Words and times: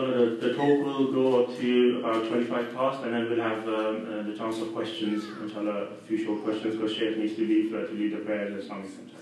the, 0.00 0.36
the 0.48 0.54
talk 0.54 0.84
will 0.84 1.12
go 1.12 1.44
up 1.44 1.56
to 1.58 2.02
uh, 2.04 2.28
25 2.28 2.74
past, 2.74 3.02
and 3.04 3.14
then 3.14 3.28
we'll 3.30 3.40
have 3.40 3.66
um, 3.68 3.74
uh, 3.74 4.22
the 4.22 4.36
chance 4.36 4.58
for 4.58 4.66
questions, 4.66 5.24
which 5.40 5.54
are 5.56 5.68
a 5.68 5.88
few 6.06 6.18
short 6.24 6.42
questions, 6.44 6.76
because 6.76 6.92
Sheikh 6.94 7.16
needs 7.18 7.34
to 7.36 7.42
leave 7.46 7.74
uh, 7.74 7.86
to 7.86 7.92
lead 7.92 8.12
the 8.12 8.18
prayer 8.18 8.46
at 8.46 8.52
the 8.52 8.58
Islamic 8.58 8.90
Center. 8.90 9.20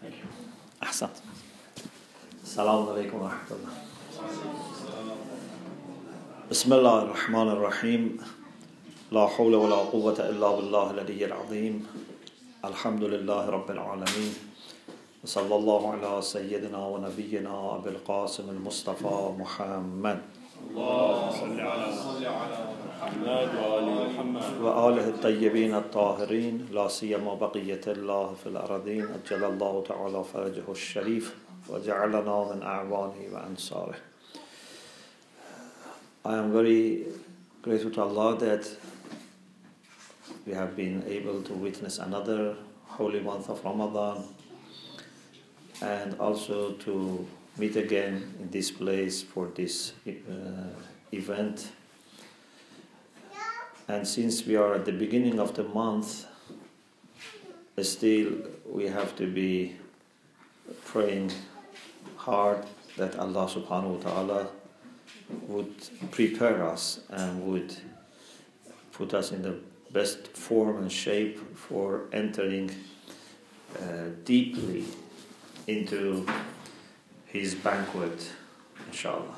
Thank 0.00 0.14
you. 0.18 0.24
Ahsat. 0.82 1.20
Assalamu 2.42 2.88
alaikum 2.94 3.20
wa 3.20 3.30
rahmatullah. 3.30 3.74
بسم 6.50 6.72
الله 6.72 7.02
الرحمن 7.02 7.48
الرحيم 7.48 8.18
لا 9.12 9.26
حول 9.26 9.54
ولا 9.54 9.76
قوة 9.76 10.18
إلا 10.30 10.56
بالله 10.56 10.90
العلي 10.90 11.24
العظيم 11.24 11.86
الحمد 12.64 13.04
لله 13.04 13.50
رب 13.50 13.70
العالمين 13.70 14.32
وصلى 15.24 15.56
الله 15.56 15.92
على 15.92 16.22
سيدنا 16.22 16.78
ونبينا 16.86 17.76
أبي 17.76 17.88
القاسم 17.88 18.50
المصطفى 18.50 19.32
محمد. 19.38 20.20
اللهم 20.70 21.30
صل 21.30 21.60
على 21.60 21.86
محمد 22.88 23.48
وآل 23.56 23.88
محمد. 24.04 24.60
وآله 24.60 25.08
الطيبين 25.08 25.74
الطاهرين 25.74 26.68
لا 26.72 26.88
سيما 26.88 27.34
بقية 27.34 27.80
الله 27.86 28.34
في 28.34 28.46
الأرضين 28.46 29.04
أجل 29.24 29.44
الله 29.44 29.84
تعالى 29.88 30.24
فرجه 30.24 30.66
الشريف 30.68 31.34
وجعلنا 31.68 32.36
من 32.52 32.62
أعوانه 32.62 33.20
وأنصاره. 33.32 33.96
I 36.26 36.36
am 36.36 36.52
very 36.52 37.06
grateful 37.62 37.90
to 37.92 38.02
Allah 38.02 38.36
that 38.44 38.68
we 40.46 40.52
have 40.52 40.76
been 40.76 41.02
able 41.08 41.40
to 41.40 41.54
witness 41.54 41.98
another 41.98 42.56
holy 42.84 43.20
month 43.20 43.48
of 43.48 43.64
Ramadan. 43.64 44.24
And 45.84 46.18
also 46.18 46.72
to 46.72 47.26
meet 47.58 47.76
again 47.76 48.34
in 48.40 48.50
this 48.50 48.70
place 48.70 49.22
for 49.22 49.48
this 49.54 49.92
uh, 50.08 50.12
event. 51.12 51.72
And 53.86 54.08
since 54.08 54.46
we 54.46 54.56
are 54.56 54.74
at 54.74 54.86
the 54.86 54.92
beginning 54.92 55.38
of 55.38 55.54
the 55.54 55.64
month, 55.64 56.26
still 57.82 58.32
we 58.64 58.86
have 58.86 59.14
to 59.16 59.26
be 59.26 59.76
praying 60.86 61.30
hard 62.16 62.64
that 62.96 63.18
Allah 63.18 63.46
subhanahu 63.46 63.96
wa 63.96 64.10
ta'ala 64.10 64.48
would 65.48 65.74
prepare 66.10 66.64
us 66.64 67.00
and 67.10 67.44
would 67.44 67.76
put 68.92 69.12
us 69.12 69.32
in 69.32 69.42
the 69.42 69.56
best 69.92 70.28
form 70.28 70.78
and 70.78 70.90
shape 70.90 71.38
for 71.56 72.04
entering 72.12 72.70
uh, 73.78 74.08
deeply 74.24 74.84
into 75.66 76.26
his 77.26 77.54
banquet, 77.54 78.30
inshallah. 78.86 79.36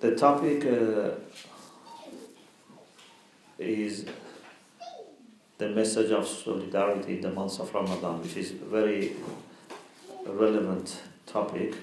The 0.00 0.14
topic 0.14 0.64
uh, 0.66 1.12
is 3.58 4.06
the 5.58 5.68
message 5.70 6.10
of 6.10 6.28
solidarity 6.28 7.14
in 7.14 7.20
the 7.22 7.30
month 7.30 7.58
of 7.60 7.72
Ramadan, 7.72 8.22
which 8.22 8.36
is 8.36 8.50
a 8.50 8.54
very 8.56 9.16
relevant 10.26 11.00
topic. 11.24 11.74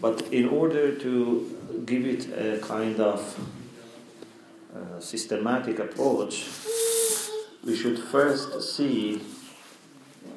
But 0.00 0.22
in 0.32 0.48
order 0.48 0.94
to 0.96 1.82
give 1.86 2.04
it 2.06 2.28
a 2.32 2.58
kind 2.58 2.98
of 3.00 3.38
uh, 4.74 5.00
systematic 5.00 5.78
approach, 5.78 6.48
we 7.64 7.76
should 7.76 7.98
first 7.98 8.76
see 8.76 9.20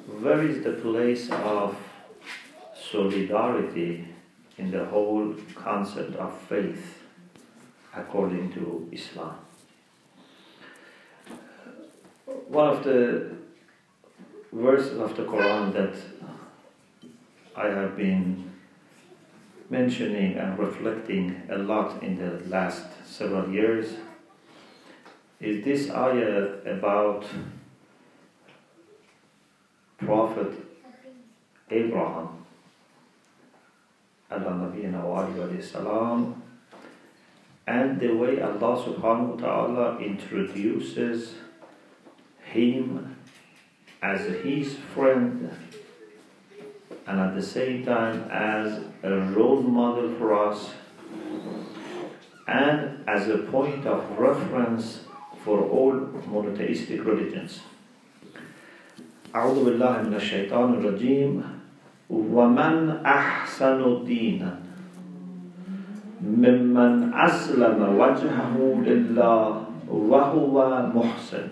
where 0.07 0.41
is 0.43 0.63
the 0.63 0.73
place 0.73 1.29
of 1.29 1.75
solidarity 2.91 4.07
in 4.57 4.71
the 4.71 4.85
whole 4.85 5.33
concept 5.55 6.15
of 6.15 6.37
faith 6.41 7.03
according 7.95 8.51
to 8.53 8.87
Islam. 8.91 9.35
One 12.47 12.67
of 12.69 12.83
the 12.83 13.31
verses 14.51 14.99
of 14.99 15.15
the 15.15 15.23
Quran 15.23 15.73
that 15.73 15.95
I 17.55 17.67
have 17.67 17.95
been 17.95 18.51
mentioning 19.69 20.37
and 20.37 20.59
reflecting 20.59 21.41
a 21.49 21.57
lot 21.57 22.03
in 22.03 22.17
the 22.17 22.43
last 22.49 22.87
several 23.05 23.49
years 23.49 23.95
is 25.39 25.63
this 25.63 25.89
ayah 25.89 26.59
about 26.65 27.25
Prophet 30.05 30.53
Abraham 31.69 32.41
salam, 35.61 36.41
and 37.67 37.99
the 37.99 38.13
way 38.13 38.41
Allah 38.41 38.75
subhanahu 38.83 39.35
wa 39.35 39.47
ta'ala 39.47 39.99
introduces 39.99 41.35
him 42.43 43.15
as 44.01 44.21
his 44.43 44.75
friend 44.93 45.49
and 47.07 47.19
at 47.19 47.35
the 47.35 47.41
same 47.41 47.85
time 47.85 48.29
as 48.31 48.83
a 49.03 49.11
role 49.31 49.61
model 49.61 50.13
for 50.15 50.33
us 50.49 50.71
and 52.47 53.07
as 53.07 53.29
a 53.29 53.37
point 53.37 53.85
of 53.85 54.17
reference 54.17 55.01
for 55.43 55.61
all 55.61 55.93
monotheistic 56.27 57.05
religions. 57.05 57.61
أعوذ 59.35 59.63
بالله 59.65 60.11
من 60.11 60.13
الشيطان 60.13 60.73
الرجيم. 60.73 61.43
ومن 62.11 62.99
أحسن 63.05 64.03
دينا 64.03 64.59
ممن 66.19 67.13
أسلم 67.15 67.79
وجهه 67.95 68.55
لله 68.83 69.45
وهو 69.87 70.55
محسن. 70.95 71.47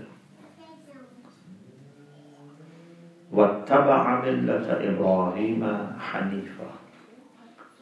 واتبع 3.31 4.03
ملة 4.25 4.67
إبراهيم 4.67 5.61
حنيفا. 5.99 6.71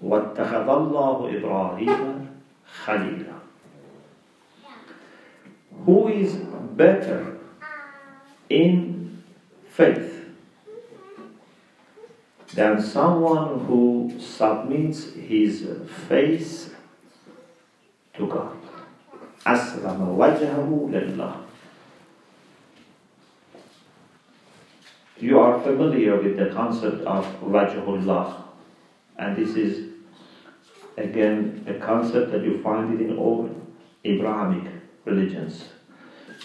واتخذ 0.01 0.67
الله 0.69 1.17
إبراهيم 1.37 2.05
خليلا. 2.85 3.37
Who 5.89 6.07
is 6.13 6.37
better 6.77 7.41
in 8.49 8.96
faith 9.76 10.26
than 12.54 12.82
someone 12.82 13.64
who 13.66 14.12
submits 14.18 15.12
his 15.14 15.66
face 16.08 16.70
to 18.14 18.26
God? 18.26 18.56
أسلم 19.46 20.16
وجهه 20.16 20.90
لله 20.92 21.34
You 25.18 25.38
are 25.38 25.60
familiar 25.60 26.16
with 26.20 26.36
the 26.36 26.46
concept 26.46 27.02
of 27.04 27.24
Wajhullah, 27.42 28.42
and 29.18 29.36
this 29.36 29.54
is 29.54 29.92
again 30.96 31.64
a 31.68 31.74
concept 31.74 32.32
that 32.32 32.42
you 32.42 32.60
find 32.60 33.00
it 33.00 33.06
in 33.08 33.16
all 33.16 33.48
Abrahamic 34.04 34.72
religions. 35.04 35.68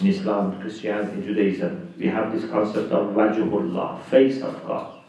In 0.00 0.06
Islam, 0.06 0.60
Christianity, 0.60 1.22
Judaism, 1.26 1.81
we 1.97 2.07
have 2.07 2.31
this 2.31 2.49
concept 2.49 2.91
of 2.91 3.15
Wajhullah, 3.15 4.03
face 4.05 4.41
of 4.41 4.65
God. 4.65 4.99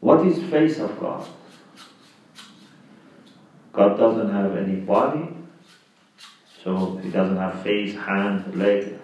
What 0.00 0.26
is 0.26 0.42
face 0.50 0.78
of 0.78 0.98
God? 1.00 1.26
God 3.72 3.98
doesn't 3.98 4.30
have 4.30 4.56
any 4.56 4.76
body, 4.76 5.28
so 6.62 6.96
he 7.02 7.10
doesn't 7.10 7.36
have 7.36 7.62
face, 7.62 7.94
hand, 7.94 8.54
leg, 8.54 8.98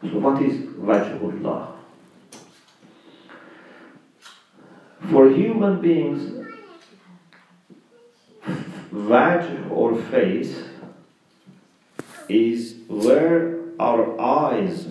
so 0.00 0.18
what 0.20 0.40
is 0.42 0.60
Wajhullah? 0.76 1.72
For 5.10 5.28
human 5.30 5.80
beings, 5.80 6.46
Wajh 8.92 9.70
or 9.70 10.00
face 10.02 10.62
is 12.28 12.76
where 12.88 13.58
our 13.78 14.20
eyes 14.20 14.86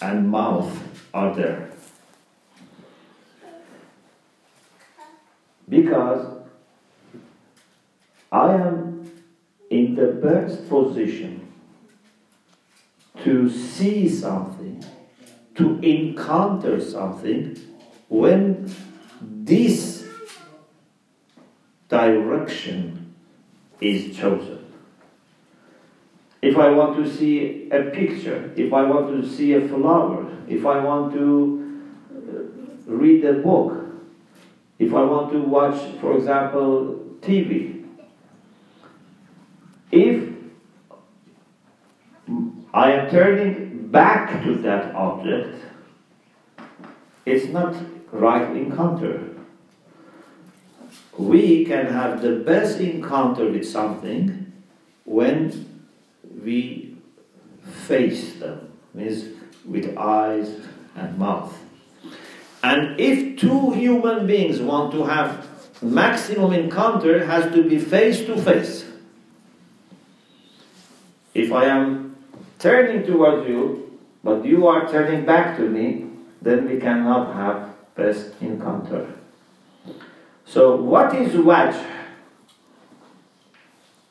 and 0.00 0.28
mouth 0.28 0.78
are 1.14 1.34
there. 1.34 1.70
Because 5.68 6.42
I 8.30 8.54
am 8.54 9.10
in 9.70 9.94
the 9.94 10.06
best 10.06 10.68
position 10.68 11.52
to 13.24 13.48
see 13.48 14.08
something, 14.08 14.84
to 15.56 15.78
encounter 15.80 16.80
something, 16.80 17.56
when 18.08 18.72
this 19.20 20.06
direction 21.88 23.14
is 23.80 24.16
chosen. 24.16 24.65
If 26.46 26.56
I 26.56 26.70
want 26.70 26.96
to 27.02 27.12
see 27.12 27.68
a 27.72 27.90
picture, 27.90 28.52
if 28.56 28.72
I 28.72 28.84
want 28.84 29.08
to 29.10 29.28
see 29.28 29.54
a 29.54 29.66
flower, 29.66 30.24
if 30.48 30.64
I 30.64 30.78
want 30.78 31.12
to 31.14 31.82
uh, 32.14 32.92
read 32.92 33.24
a 33.24 33.32
book, 33.32 33.84
if 34.78 34.94
I 34.94 35.02
want 35.02 35.32
to 35.32 35.40
watch, 35.40 35.74
for 36.00 36.16
example, 36.16 37.00
TV, 37.20 37.84
if 39.90 40.32
I 42.72 42.92
am 42.92 43.10
turning 43.10 43.88
back 43.88 44.44
to 44.44 44.54
that 44.58 44.94
object, 44.94 45.64
it's 47.24 47.46
not 47.46 47.74
right 48.12 48.56
encounter. 48.56 49.34
We 51.18 51.64
can 51.64 51.86
have 51.86 52.22
the 52.22 52.36
best 52.36 52.78
encounter 52.78 53.50
with 53.50 53.66
something 53.68 54.52
when 55.04 55.75
we 56.46 56.94
face 57.86 58.34
them, 58.34 58.72
means 58.94 59.24
with 59.64 59.98
eyes 59.98 60.48
and 60.94 61.18
mouth. 61.18 61.52
And 62.62 62.98
if 63.00 63.38
two 63.38 63.72
human 63.72 64.26
beings 64.26 64.60
want 64.60 64.92
to 64.92 65.04
have 65.04 65.46
maximum 65.82 66.52
encounter, 66.52 67.26
has 67.26 67.52
to 67.52 67.68
be 67.68 67.78
face 67.78 68.24
to 68.26 68.40
face. 68.40 68.84
If 71.34 71.52
I 71.52 71.64
am 71.64 72.16
turning 72.60 73.04
towards 73.04 73.48
you, 73.48 73.98
but 74.22 74.44
you 74.44 74.66
are 74.68 74.88
turning 74.88 75.26
back 75.26 75.56
to 75.58 75.68
me, 75.68 76.06
then 76.40 76.68
we 76.68 76.78
cannot 76.78 77.34
have 77.34 77.74
best 77.96 78.34
encounter. 78.40 79.06
So, 80.44 80.76
what 80.76 81.14
is 81.14 81.32
wajh? 81.32 81.84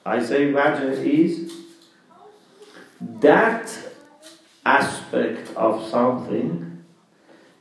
I 0.06 0.22
say 0.22 0.52
wajh 0.52 0.82
is 1.04 1.65
that 3.20 3.78
aspect 4.66 5.56
of 5.56 5.88
something 5.90 6.84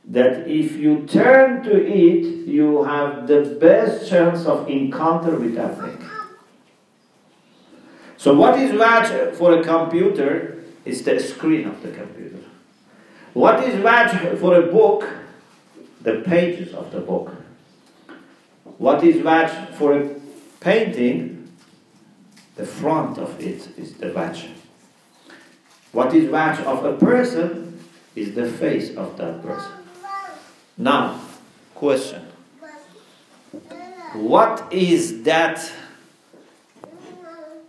that 0.07 0.47
if 0.47 0.73
you 0.73 1.05
turn 1.07 1.63
to 1.63 1.85
it, 1.85 2.47
you 2.47 2.83
have 2.83 3.27
the 3.27 3.57
best 3.59 4.07
chance 4.09 4.45
of 4.45 4.69
encounter 4.69 5.35
with 5.35 5.55
that 5.55 5.79
thing. 5.79 6.09
So, 8.17 8.33
what 8.33 8.59
is 8.59 8.71
wajh 8.71 9.35
for 9.35 9.59
a 9.59 9.63
computer 9.63 10.63
is 10.85 11.03
the 11.03 11.19
screen 11.19 11.67
of 11.67 11.81
the 11.81 11.91
computer. 11.91 12.39
What 13.33 13.63
is 13.63 13.75
wajh 13.83 14.37
for 14.39 14.55
a 14.55 14.67
book? 14.71 15.07
The 16.01 16.21
pages 16.21 16.73
of 16.73 16.91
the 16.91 17.01
book. 17.01 17.33
What 18.77 19.03
is 19.03 19.17
wajh 19.17 19.73
for 19.73 19.99
a 19.99 20.15
painting? 20.59 21.51
The 22.55 22.65
front 22.65 23.17
of 23.17 23.39
it 23.41 23.67
is 23.77 23.93
the 23.95 24.07
wajh. 24.07 24.49
What 25.95 26.13
is 26.13 26.29
wajh 26.29 26.59
of 26.65 26.83
a 26.83 26.97
person 26.97 27.79
is 28.15 28.35
the 28.35 28.51
face 28.51 28.93
of 28.97 29.15
that 29.15 29.41
person. 29.41 29.71
Now, 30.77 31.21
question. 31.73 32.21
What 34.15 34.73
is 34.73 35.23
that 35.23 35.71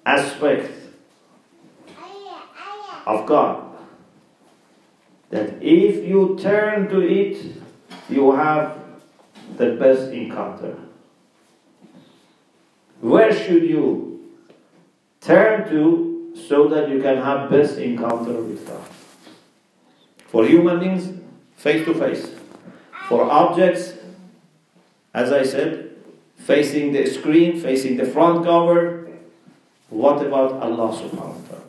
aspect 0.05 0.73
of 3.07 3.27
God 3.27 3.63
that 5.31 5.63
if 5.63 6.05
you 6.05 6.37
turn 6.41 6.89
to 6.89 7.01
it, 7.01 7.63
you 8.09 8.33
have 8.33 8.77
the 9.57 9.77
best 9.77 10.11
encounter? 10.11 10.77
Where 13.01 13.33
should 13.33 13.63
you 13.63 14.35
turn 15.21 15.69
to 15.69 16.16
so 16.49 16.69
that 16.69 16.89
you 16.89 17.01
can 17.01 17.17
have 17.17 17.51
best 17.51 17.79
encounter 17.79 18.41
with 18.41 18.67
God? 18.67 18.83
For 20.29 20.47
human 20.47 20.81
beings, 20.81 21.13
face 21.57 21.85
to 21.87 21.95
face. 21.95 22.35
For 23.09 23.23
objects, 23.23 23.95
as 25.15 25.33
I 25.33 25.43
said, 25.43 25.97
facing 26.37 26.93
the 26.93 27.07
screen, 27.07 27.59
facing 27.59 27.97
the 27.97 28.05
front 28.05 28.45
cover. 28.45 29.09
What 29.89 30.25
about 30.25 30.63
Allah 30.63 30.93
subhanahu 30.93 31.41
wa 31.41 31.49
ta'ala? 31.49 31.63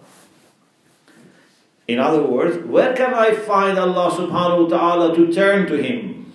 In 1.87 1.99
other 1.99 2.23
words, 2.23 2.65
where 2.67 2.93
can 2.93 3.13
I 3.13 3.33
find 3.33 3.79
Allah 3.79 4.11
subhanahu 4.11 4.69
wa 4.69 4.77
ta'ala 4.77 5.15
to 5.15 5.31
turn 5.31 5.67
to 5.67 5.81
Him? 5.81 6.33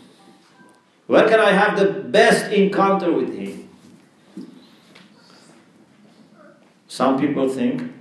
Where 1.07 1.29
can 1.29 1.41
I 1.41 1.53
have 1.53 1.79
the 1.79 1.87
best 1.87 2.51
encounter 2.51 3.13
with 3.13 3.37
Him? 3.37 3.69
Some 6.89 7.19
people 7.19 7.49
think 7.49 7.92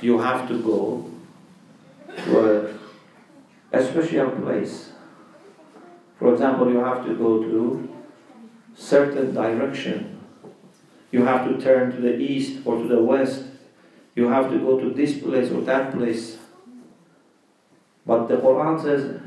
you 0.00 0.18
have 0.18 0.48
to 0.48 0.62
go 0.62 1.10
to 2.24 2.76
a 3.72 3.84
special 3.84 4.30
place. 4.30 4.92
For 6.18 6.32
example, 6.32 6.70
you 6.70 6.78
have 6.78 7.04
to 7.06 7.14
go 7.14 7.42
to 7.42 7.88
certain 8.74 9.34
direction. 9.34 10.20
You 11.10 11.24
have 11.24 11.48
to 11.48 11.60
turn 11.60 11.92
to 11.92 12.00
the 12.00 12.16
east 12.16 12.60
or 12.64 12.78
to 12.82 12.88
the 12.88 13.02
west. 13.02 13.44
You 14.14 14.28
have 14.28 14.50
to 14.50 14.58
go 14.58 14.80
to 14.80 14.90
this 14.90 15.18
place 15.18 15.50
or 15.50 15.60
that 15.62 15.92
place. 15.92 16.38
But 18.06 18.28
the 18.28 18.36
Quran 18.36 18.80
says, 18.80 19.20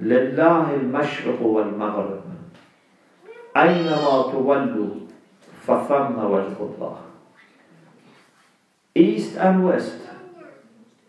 لله 0.00 0.74
المشرق 0.74 1.42
والمغرب 1.42 2.22
أينما 3.56 4.22
تولوا 4.32 4.94
فثم 5.66 6.18
وجه 6.18 6.56
الله 6.60 6.96
East 8.94 9.36
and 9.36 9.64
West 9.64 9.94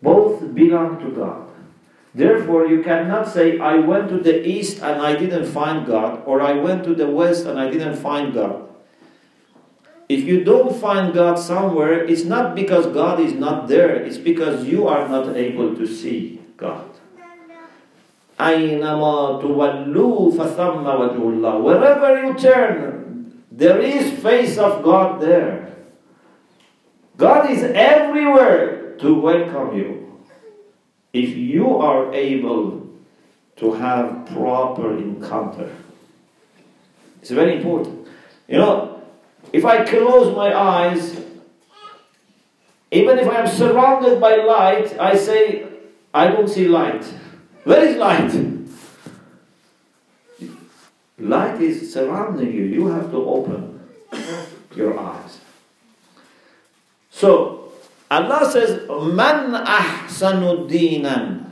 both 0.02 0.54
belong 0.54 1.00
to 1.00 1.10
God. 1.10 1.48
Therefore, 2.14 2.66
you 2.66 2.82
cannot 2.82 3.28
say, 3.28 3.58
I 3.58 3.76
went 3.78 4.08
to 4.10 4.18
the 4.18 4.46
East 4.46 4.82
and 4.82 5.00
I 5.00 5.14
didn't 5.16 5.46
find 5.46 5.86
God, 5.86 6.22
or 6.26 6.40
I 6.40 6.54
went 6.54 6.84
to 6.84 6.94
the 6.94 7.06
West 7.06 7.46
and 7.46 7.58
I 7.58 7.70
didn't 7.70 7.96
find 7.96 8.34
God. 8.34 8.68
If 10.08 10.24
you 10.24 10.42
don't 10.42 10.74
find 10.74 11.12
God 11.12 11.38
somewhere, 11.38 12.02
it's 12.04 12.24
not 12.24 12.54
because 12.54 12.86
God 12.86 13.20
is 13.20 13.34
not 13.34 13.68
there, 13.68 13.94
it's 13.94 14.16
because 14.16 14.64
you 14.64 14.88
are 14.88 15.06
not 15.06 15.36
able 15.36 15.76
to 15.76 15.86
see 15.86 16.40
God. 16.56 16.84
أينما 18.40 19.42
تولوا 19.42 20.32
فثم 20.32 20.84
وجه 20.86 21.22
الله. 21.22 21.62
Wherever 21.62 22.24
you 22.24 22.34
turn, 22.34 23.42
there 23.52 23.80
is 23.80 24.12
face 24.22 24.56
of 24.56 24.82
God 24.82 25.20
there. 25.20 25.61
God 27.17 27.49
is 27.49 27.63
everywhere 27.63 28.95
to 28.97 29.13
welcome 29.13 29.77
you. 29.77 30.23
If 31.13 31.35
you 31.35 31.77
are 31.77 32.13
able 32.13 32.89
to 33.57 33.73
have 33.73 34.25
proper 34.27 34.97
encounter. 34.97 35.69
It's 37.21 37.31
very 37.31 37.57
important. 37.57 38.07
You 38.47 38.57
know, 38.57 39.01
if 39.51 39.63
I 39.63 39.85
close 39.85 40.35
my 40.35 40.53
eyes, 40.53 41.21
even 42.91 43.19
if 43.19 43.27
I 43.27 43.35
am 43.35 43.47
surrounded 43.47 44.19
by 44.19 44.35
light, 44.37 44.99
I 44.99 45.15
say, 45.15 45.67
I 46.13 46.27
don't 46.27 46.47
see 46.47 46.67
light. 46.67 47.03
Where 47.63 47.83
is 47.85 47.95
light? 47.97 48.33
Light 51.17 51.61
is 51.61 51.93
surrounding 51.93 52.51
you. 52.51 52.63
You 52.63 52.87
have 52.87 53.11
to 53.11 53.17
open 53.17 53.79
your 54.75 54.99
eyes. 54.99 55.39
So, 57.23 57.71
Allah 58.11 58.43
says, 58.51 58.83
Man 58.91 59.55
ahsanu 59.63 60.67
dinan 60.67 61.47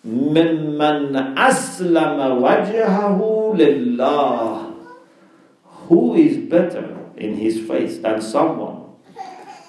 mimman 0.00 1.36
aslama 1.36 2.32
wajhahu 2.40 3.52
lillah. 3.52 4.72
Who 5.92 6.14
is 6.16 6.48
better 6.48 6.96
in 7.20 7.36
his 7.36 7.60
face 7.60 7.98
than 7.98 8.22
someone 8.24 8.96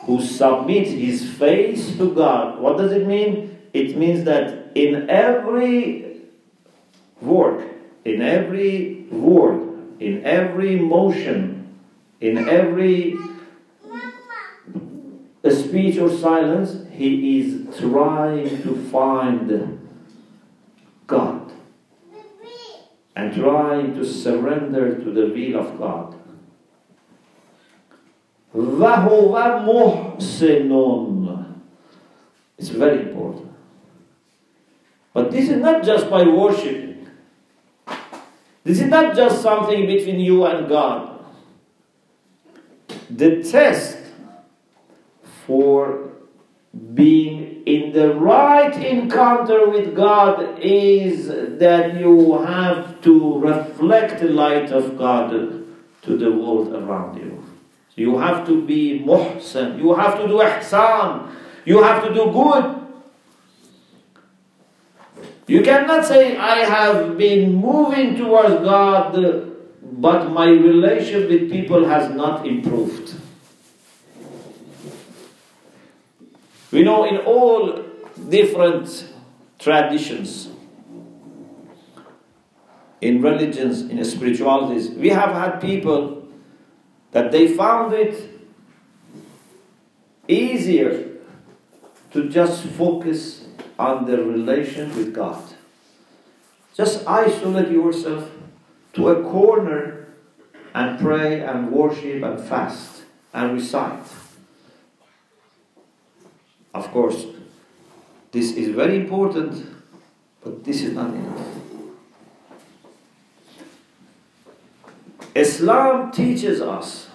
who 0.08 0.24
submits 0.24 0.92
his 0.96 1.28
face 1.36 1.92
to 2.00 2.16
God? 2.16 2.64
What 2.64 2.78
does 2.78 2.94
it 2.94 3.06
mean? 3.06 3.60
It 3.74 3.98
means 3.98 4.24
that 4.24 4.72
in 4.80 5.10
every 5.10 6.24
work, 7.20 7.68
in 8.06 8.22
every 8.22 9.04
word, 9.12 9.60
in 10.00 10.24
every 10.24 10.80
motion, 10.80 11.68
in 12.22 12.48
every 12.48 13.20
speech 15.50 15.99
or 15.99 16.11
silence, 16.11 16.87
he 16.93 17.40
is 17.40 17.78
trying 17.78 18.62
to 18.62 18.76
find 18.90 19.88
God 21.07 21.52
and 23.17 23.35
trying 23.35 23.95
to 23.95 24.05
surrender 24.05 24.99
to 24.99 25.11
the 25.11 25.26
will 25.26 25.61
of 25.61 25.78
God. 25.78 26.14
وَهُوَ 28.55 29.35
مُحْسِنٌ 30.19 31.55
It's 32.59 32.69
very 32.69 33.02
important. 33.02 33.52
But 35.12 35.31
this 35.31 35.49
is 35.49 35.59
not 35.61 35.83
just 35.85 36.09
by 36.11 36.23
worshiping. 36.25 37.09
This 38.64 38.81
is 38.81 38.87
not 38.87 39.17
just 39.17 39.43
something 39.43 39.87
between 39.87 40.21
you 40.21 40.45
and 40.45 40.69
God. 40.69 41.25
The 43.11 43.43
test 43.43 43.99
for 45.46 46.10
being 46.94 47.64
in 47.66 47.94
the 47.94 48.16
right 48.16 48.76
encounter 48.76 49.70
with 49.70 49.96
God 49.96 50.60
is 50.60 51.28
that 51.60 52.00
you 52.00 52.38
have 52.44 53.02
to 53.02 53.40
reflect 53.40 54.20
the 54.20 54.30
light 54.30 54.72
of 54.72 54.98
God 54.98 55.30
to 56.02 56.18
the 56.18 56.32
world 56.32 56.74
around 56.74 57.18
you. 57.18 57.44
You 57.96 58.18
have 58.18 58.46
to 58.48 58.66
be 58.66 59.00
muhsin, 59.00 59.78
you 59.78 59.94
have 59.94 60.20
to 60.20 60.28
do 60.28 60.40
ihsan, 60.40 61.30
you 61.66 61.84
have 61.84 62.04
to 62.04 62.14
do 62.14 62.32
good. 62.32 62.80
You 65.46 65.62
cannot 65.62 66.06
say, 66.06 66.38
I 66.38 66.60
have 66.60 67.18
been 67.18 67.54
moving 67.54 68.16
towards 68.16 68.56
God, 68.64 69.14
but 69.82 70.32
my 70.32 70.48
relationship 70.48 71.30
with 71.30 71.52
people 71.52 71.86
has 71.86 72.10
not 72.14 72.48
improved. 72.48 73.14
We 76.74 76.82
know 76.82 77.03
in 77.06 77.18
all 77.18 77.86
different 78.30 79.13
traditions, 79.60 80.50
in 83.00 83.22
religions, 83.22 83.82
in 83.82 84.03
spiritualities, 84.03 84.89
we 84.89 85.10
have 85.10 85.30
had 85.36 85.60
people 85.60 86.27
that 87.12 87.32
they 87.32 87.48
found 87.56 87.94
it 87.94 88.27
easier 90.27 91.12
to 92.10 92.27
just 92.27 92.63
focus 92.63 93.46
on 93.77 94.06
their 94.06 94.24
relation 94.24 94.96
with 94.96 95.13
God. 95.13 95.44
Just 96.74 97.08
isolate 97.08 97.70
yourself 97.70 98.32
to 98.94 99.10
a 99.10 99.22
corner 99.22 100.08
and 100.74 101.00
pray 101.00 101.42
and 101.42 101.72
worship 101.72 102.24
and 102.24 102.42
fast 102.42 103.03
and 103.32 103.53
recite. 103.53 104.23
Of 106.74 106.92
course, 106.92 107.25
this 108.32 108.53
is 108.53 108.70
very 108.70 108.96
important, 108.96 109.65
but 110.44 110.63
this 110.63 110.82
is 110.82 110.94
not 110.94 111.13
enough. 111.13 111.48
Islam 115.36 116.12
teaches 116.12 116.62
us, 116.62 117.08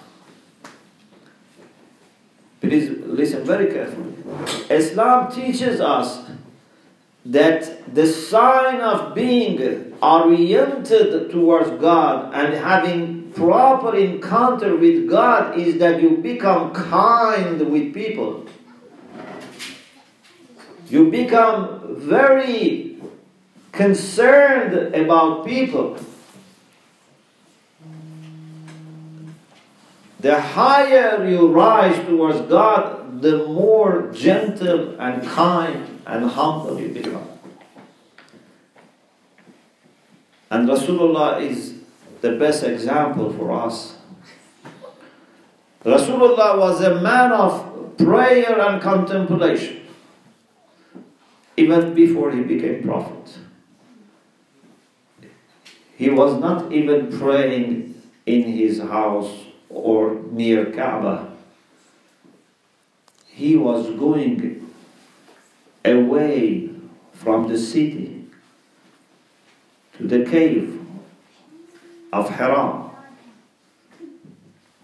please 2.61 2.91
listen 3.05 3.45
very 3.45 3.67
carefully. 3.73 4.13
Islam 4.71 5.31
teaches 5.31 5.81
us 5.81 6.25
that 7.25 7.95
the 7.95 8.07
sign 8.07 8.81
of 8.81 9.15
being 9.15 9.95
oriented 10.03 11.31
towards 11.31 11.71
God 11.81 12.33
and 12.35 12.55
having 12.55 13.33
proper 13.33 13.97
encounter 13.97 14.77
with 14.77 15.09
God 15.09 15.59
is 15.59 15.79
that 15.79 16.01
you 16.03 16.17
become 16.17 16.73
kind 16.73 17.61
with 17.71 17.93
people. 17.93 18.47
You 20.91 21.11
become 21.11 21.97
very 21.99 22.97
concerned 23.73 24.95
about 24.95 25.47
people. 25.47 25.99
The 30.21 30.41
higher 30.41 31.29
you 31.29 31.49
rise 31.49 32.05
towards 32.07 32.41
God, 32.49 33.21
the 33.21 33.47
more 33.47 34.11
gentle 34.13 34.99
and 35.01 35.23
kind 35.23 36.01
and 36.07 36.25
humble 36.31 36.81
you 36.81 36.89
become. 36.89 37.29
And 40.51 40.67
Rasulullah 40.67 41.43
is 41.43 41.75
the 42.23 42.33
best 42.33 42.65
example 42.65 43.33
for 43.35 43.53
us. 43.53 43.99
Rasulullah 45.85 46.59
was 46.59 46.81
a 46.81 47.01
man 47.01 47.31
of 47.33 47.97
prayer 47.99 48.59
and 48.59 48.81
contemplation 48.81 49.88
even 51.59 51.93
before 51.93 52.31
he 52.31 52.43
became 52.43 52.85
prophet. 52.85 53.39
He 55.97 56.09
was 56.09 56.39
not 56.41 56.73
even 56.73 57.19
praying 57.19 58.01
in 58.27 58.43
his 58.45 58.79
house 58.79 59.47
or 59.69 60.15
near 60.31 60.67
Kaaba. 60.67 61.33
He 63.27 63.57
was 63.57 63.91
going 63.91 64.73
away 65.85 66.71
from 67.13 67.49
the 67.49 67.59
city 67.59 68.27
to 69.97 70.07
the 70.07 70.25
cave 70.25 70.81
of 72.13 72.31
Hira 72.37 72.91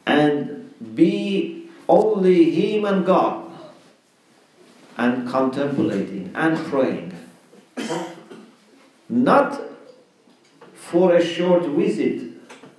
and 0.07 0.75
be 0.97 1.69
only 1.89 2.51
him 2.51 2.85
and 2.85 3.07
God 3.07 3.44
and 4.97 5.29
contemplating 5.29 6.31
and 6.35 6.59
praying. 6.67 7.13
Not 9.09 9.61
for 10.75 11.15
a 11.15 11.25
short 11.25 11.67
visit, 11.67 12.31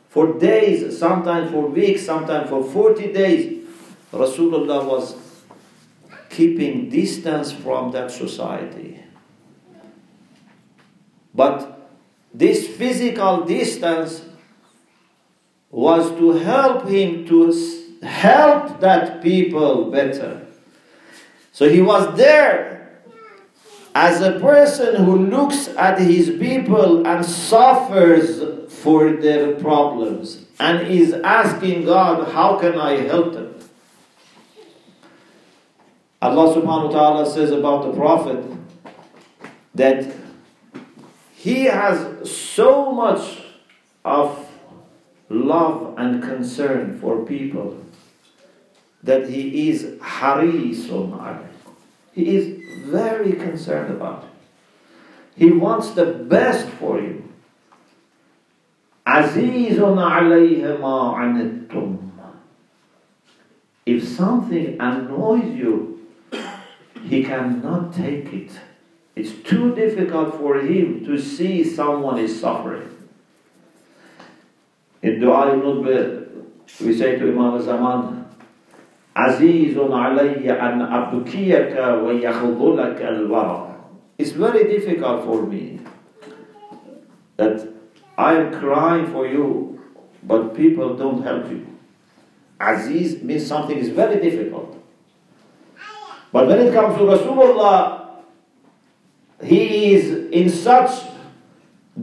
for 0.10 0.40
days, 0.40 0.98
sometimes 0.98 1.52
for 1.52 1.68
weeks, 1.68 2.06
sometimes 2.06 2.50
for 2.50 2.64
40 2.64 3.12
days. 3.12 3.66
Rasulullah 4.14 4.86
was 4.86 5.16
keeping 6.30 6.90
distance 6.90 7.52
from 7.52 7.92
that 7.92 8.12
society. 8.12 9.04
But 11.34 11.90
this 12.34 12.68
physical 12.68 13.44
distance 13.44 14.24
was 15.70 16.10
to 16.12 16.32
help 16.32 16.88
him 16.88 17.28
to 17.28 17.54
help 18.02 18.80
that 18.80 19.22
people 19.22 19.92
better. 19.92 20.45
So 21.56 21.70
he 21.70 21.82
was 21.82 22.18
there 22.18 23.00
as 23.96 24.20
a 24.20 24.42
person 24.42 25.06
who 25.06 25.16
looks 25.28 25.70
at 25.70 25.98
his 26.02 26.32
people 26.32 27.08
and 27.08 27.26
suffers 27.26 28.44
for 28.74 29.14
their 29.14 29.56
problems 29.56 30.48
and 30.60 30.86
is 30.86 31.14
asking 31.14 31.86
God, 31.86 32.30
How 32.34 32.60
can 32.60 32.78
I 32.78 33.08
help 33.08 33.32
them? 33.32 33.56
Allah 36.22 36.54
subhanahu 36.54 36.92
wa 36.92 37.00
ta'ala 37.00 37.26
says 37.32 37.52
about 37.52 37.86
the 37.86 37.94
Prophet 37.94 38.44
that 39.76 40.14
he 41.34 41.64
has 41.72 42.30
so 42.30 42.92
much 42.92 43.44
of 44.04 44.46
love 45.30 45.96
and 45.98 46.22
concern 46.22 47.00
for 47.00 47.24
people 47.26 47.80
that 49.06 49.30
he 49.30 49.70
is 49.70 49.84
harisun 50.02 51.12
alayh. 51.18 51.48
He 52.14 52.36
is 52.36 52.62
very 52.86 53.34
concerned 53.34 53.94
about 53.94 54.24
it. 54.24 54.30
He 55.38 55.52
wants 55.52 55.92
the 55.92 56.06
best 56.06 56.68
for 56.70 57.00
you. 57.00 57.24
Azizun. 59.06 60.02
If 63.86 64.08
something 64.08 64.78
annoys 64.80 65.54
you, 65.54 66.08
he 67.08 67.24
cannot 67.24 67.94
take 67.94 68.34
it. 68.34 68.52
It's 69.16 69.32
too 69.48 69.76
difficult 69.76 70.36
for 70.40 70.60
him 70.60 71.06
to 71.06 71.20
see 71.20 71.64
someone 71.64 72.18
is 72.18 72.40
suffering. 72.42 72.90
In 75.04 75.20
Dua 75.20 75.56
ibn 75.56 75.84
we 76.82 76.98
say 76.98 77.18
to 77.20 77.30
Imam 77.30 77.62
Zaman, 77.62 78.25
عزيز 79.17 79.79
علي 79.79 80.51
أن 80.51 80.83
أبكيك 80.83 81.77
ويخذلك 82.05 83.03
الورع. 83.03 83.71
It's 84.19 84.33
very 84.33 84.65
difficult 84.65 85.25
for 85.25 85.43
me 85.47 85.81
that 87.37 87.67
I 88.19 88.35
am 88.35 88.53
crying 88.53 89.07
for 89.07 89.27
you, 89.27 89.81
but 90.23 90.55
people 90.55 90.97
don't 90.97 91.23
help 91.23 91.51
you. 91.51 91.67
Aziz 92.61 93.23
means 93.23 93.47
something 93.47 93.79
is 93.79 93.89
very 93.89 94.21
difficult. 94.21 94.77
But 96.33 96.47
when 96.47 96.59
it 96.59 96.73
comes 96.75 96.97
to 96.99 97.05
Rasulullah, 97.05 98.21
he 99.43 99.95
is 99.95 100.31
in 100.31 100.51
such 100.51 100.91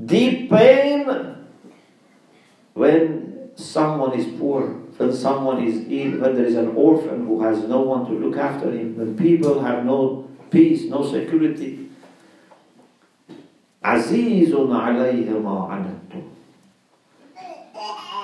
deep 0.06 0.50
pain 0.50 1.36
when 2.74 3.52
someone 3.56 4.20
is 4.20 4.26
poor 4.40 4.81
when 5.02 5.14
someone 5.14 5.64
is 5.64 5.86
ill, 5.90 6.20
when 6.22 6.36
there 6.36 6.46
is 6.46 6.56
an 6.56 6.70
orphan 6.76 7.28
who 7.28 7.42
has 7.44 7.64
no 7.68 7.82
one 7.82 8.06
to 8.06 8.14
look 8.14 8.38
after 8.38 8.72
him, 8.72 8.98
when 8.98 9.18
people 9.18 9.62
have 9.62 9.86
no 9.86 10.30
peace, 10.50 10.86
no 10.90 11.04
security. 11.04 11.84
عزيز 13.84 14.56
عليه 14.56 15.30
ما 15.40 15.68
عنتم 15.72 16.22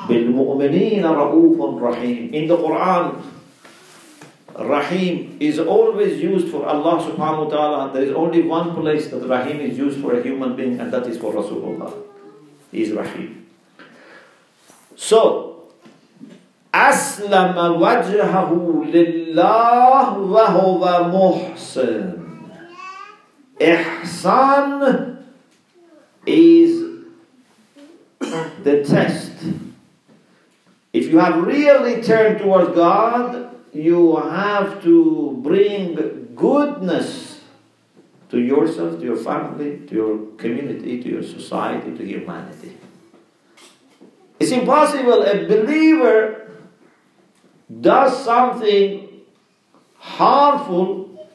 بالمؤمنين 0.10 1.06
رؤوف 1.06 1.84
رحيم 1.84 2.34
In 2.34 2.48
the 2.48 2.58
Quran, 2.58 3.22
Rahim 4.60 5.38
is 5.40 5.60
always 5.60 6.22
used 6.22 6.50
for 6.50 6.66
Allah 6.66 7.02
subhanahu 7.02 7.46
wa 7.46 7.50
ta'ala. 7.50 7.94
There 7.94 8.04
is 8.04 8.12
only 8.12 8.44
one 8.44 8.76
place 8.76 9.08
that 9.10 9.26
Rahim 9.28 9.60
is 9.62 9.78
used 9.78 10.00
for 10.02 10.14
a 10.14 10.22
human 10.22 10.56
being, 10.56 10.80
and 10.80 10.92
that 10.94 11.08
is 11.08 11.18
for 11.18 11.34
Rasulullah. 11.34 11.92
He 12.72 12.84
is 12.84 12.92
Rahim. 12.92 13.48
So, 14.96 15.57
أسلم 16.76 17.58
وجهه 17.82 18.52
لله 18.94 20.18
وهو 20.18 20.84
محسن. 21.14 22.20
Ihsan 23.60 25.18
is 26.26 27.04
the 28.64 28.84
test. 28.84 29.32
If 30.92 31.12
you 31.12 31.20
have 31.20 31.44
really 31.46 32.02
turned 32.02 32.40
towards 32.40 32.76
God, 32.76 33.56
you 33.74 34.18
have 34.18 34.82
to 34.84 35.40
bring 35.42 36.34
goodness 36.36 37.42
to 38.30 38.40
yourself, 38.40 39.00
to 39.00 39.06
your 39.06 39.16
family, 39.16 39.86
to 39.88 39.96
your 39.96 40.18
community, 40.38 41.02
to 41.02 41.10
your 41.10 41.24
society, 41.24 41.96
to 41.96 42.04
humanity. 42.06 42.78
It's 44.40 44.52
impossible 44.52 45.24
a 45.24 45.46
believer 45.46 46.44
does 47.69 48.25
something 48.25 49.09
harmful 49.97 51.29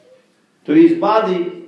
to 0.64 0.72
his 0.72 0.98
body 0.98 1.64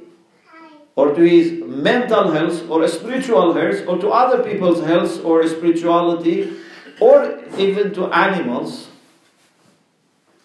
or 0.96 1.14
to 1.14 1.22
his 1.22 1.62
mental 1.64 2.30
health 2.32 2.68
or 2.70 2.86
spiritual 2.88 3.52
health 3.52 3.86
or 3.86 3.98
to 3.98 4.08
other 4.08 4.42
people's 4.42 4.82
health 4.84 5.22
or 5.24 5.46
spirituality 5.46 6.52
or 7.00 7.38
even 7.58 7.92
to 7.92 8.06
animals. 8.06 8.88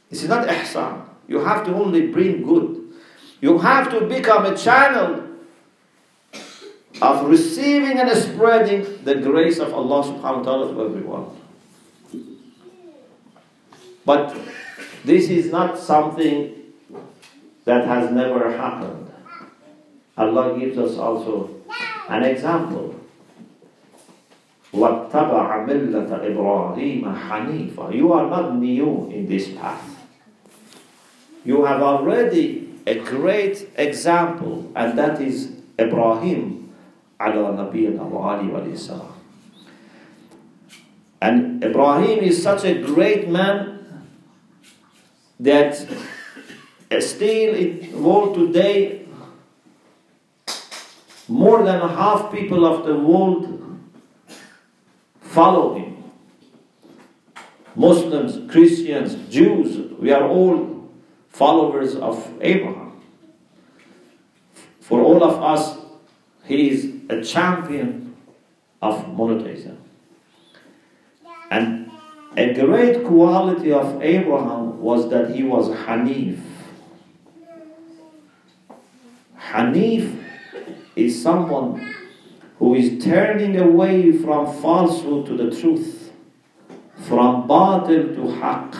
This 0.09 0.23
is 0.23 0.29
not 0.29 0.47
ihsan. 0.47 1.05
You 1.27 1.39
have 1.39 1.65
to 1.65 1.73
only 1.73 2.07
bring 2.07 2.43
good. 2.43 2.93
You 3.39 3.57
have 3.59 3.89
to 3.91 4.05
become 4.05 4.45
a 4.45 4.55
channel 4.55 5.23
of 7.01 7.27
receiving 7.27 7.97
and 7.97 8.11
spreading 8.15 9.03
the 9.03 9.15
grace 9.15 9.57
of 9.57 9.73
Allah 9.73 10.03
subhanahu 10.03 10.37
wa 10.37 10.43
ta'ala 10.43 10.73
to 10.73 10.85
everyone. 10.85 11.40
But 14.04 14.36
this 15.04 15.28
is 15.28 15.50
not 15.50 15.78
something 15.78 16.54
that 17.64 17.86
has 17.86 18.10
never 18.12 18.56
happened. 18.56 19.10
Allah 20.16 20.58
gives 20.58 20.78
us 20.78 20.96
also 20.96 21.50
an 22.08 22.22
example. 22.22 22.94
وَاتَّبَعَ 24.72 25.66
مِلَّةَ 25.66 26.10
إِبْرَاهِيمَ 26.10 27.02
حَنِيفًا 27.02 27.94
You 27.94 28.12
are 28.12 28.28
not 28.28 28.56
new 28.56 29.10
in 29.10 29.26
this 29.26 29.48
path. 29.56 29.96
You 31.44 31.64
have 31.64 31.82
already 31.82 32.74
a 32.86 32.98
great 32.98 33.68
example, 33.76 34.70
and 34.74 34.98
that 34.98 35.20
is 35.20 35.52
Ibrahim 35.78 36.74
ala 37.20 37.54
nabiyina 37.56 38.02
wa 38.04 38.36
ali 38.36 38.48
wa 38.48 38.62
And 41.22 41.62
Ibrahim 41.64 42.18
is 42.20 42.42
such 42.42 42.64
a 42.64 42.82
great 42.82 43.28
man 43.28 43.79
that 45.41 45.75
still 46.99 47.55
in 47.55 47.79
the 47.79 47.97
world 47.97 48.35
today, 48.35 49.05
more 51.27 51.63
than 51.63 51.79
half 51.79 52.31
people 52.31 52.65
of 52.65 52.85
the 52.85 52.95
world 52.95 53.79
follow 55.21 55.75
him. 55.75 56.03
Muslims, 57.75 58.51
Christians, 58.51 59.15
Jews, 59.33 59.91
we 59.97 60.11
are 60.11 60.27
all 60.27 60.89
followers 61.29 61.95
of 61.95 62.31
Abraham. 62.41 63.01
For 64.79 65.01
all 65.01 65.23
of 65.23 65.41
us, 65.41 65.77
he 66.43 66.69
is 66.69 66.93
a 67.09 67.23
champion 67.23 68.15
of 68.81 69.07
monotheism. 69.15 69.77
And 71.49 71.89
a 72.35 72.53
great 72.53 73.05
quality 73.05 73.71
of 73.71 74.01
Abraham 74.01 74.70
was 74.81 75.09
that 75.11 75.35
he 75.35 75.43
was 75.43 75.69
Hanif. 75.69 76.39
Hanif 79.39 80.23
is 80.95 81.21
someone 81.21 81.95
who 82.57 82.75
is 82.75 83.03
turning 83.03 83.57
away 83.57 84.11
from 84.11 84.45
falsehood 84.61 85.25
to 85.27 85.37
the 85.37 85.55
truth, 85.55 86.11
from 86.95 87.47
batil 87.47 88.15
to 88.15 88.21
haqq. 88.39 88.75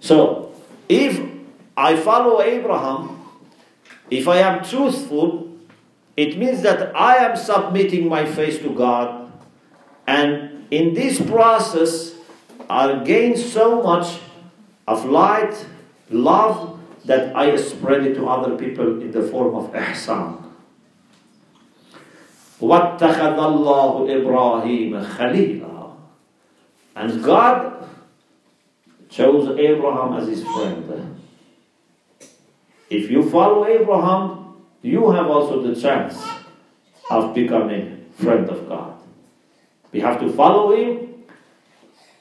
So, 0.00 0.52
if 0.88 1.20
I 1.76 1.96
follow 1.96 2.42
Abraham, 2.42 3.20
if 4.10 4.28
I 4.28 4.38
am 4.38 4.64
truthful, 4.64 5.56
it 6.16 6.36
means 6.36 6.62
that 6.62 6.94
I 6.94 7.16
am 7.16 7.36
submitting 7.36 8.08
my 8.08 8.26
face 8.26 8.58
to 8.58 8.70
God, 8.70 9.32
and 10.06 10.66
in 10.70 10.94
this 10.94 11.20
process, 11.20 12.14
I'll 12.68 13.04
gain 13.04 13.36
so 13.36 13.82
much 13.82 14.18
of 14.87 15.05
light, 15.05 15.65
love, 16.09 16.79
that 17.05 17.35
I 17.35 17.55
spread 17.55 18.05
it 18.05 18.15
to 18.15 18.27
other 18.27 18.57
people 18.57 19.01
in 19.01 19.11
the 19.11 19.23
form 19.23 19.55
of 19.55 19.71
ihsan. 19.73 20.43
وَاتَّخَذَ 22.59 23.37
اللَّهُ 23.37 24.09
إِبْرَاهِيمَ 24.09 25.05
خَلِيلًا 25.15 25.95
And 26.95 27.23
God 27.23 27.87
chose 29.09 29.57
Abraham 29.57 30.13
as 30.13 30.27
his 30.27 30.43
friend. 30.43 31.21
If 32.89 33.11
you 33.11 33.29
follow 33.29 33.65
Abraham, 33.67 34.55
you 34.81 35.11
have 35.11 35.27
also 35.27 35.61
the 35.61 35.79
chance 35.79 36.23
of 37.09 37.33
becoming 37.33 38.05
friend 38.15 38.49
of 38.49 38.67
God. 38.67 38.93
We 39.91 39.99
have 40.01 40.19
to 40.21 40.31
follow 40.31 40.75
him, 40.75 41.23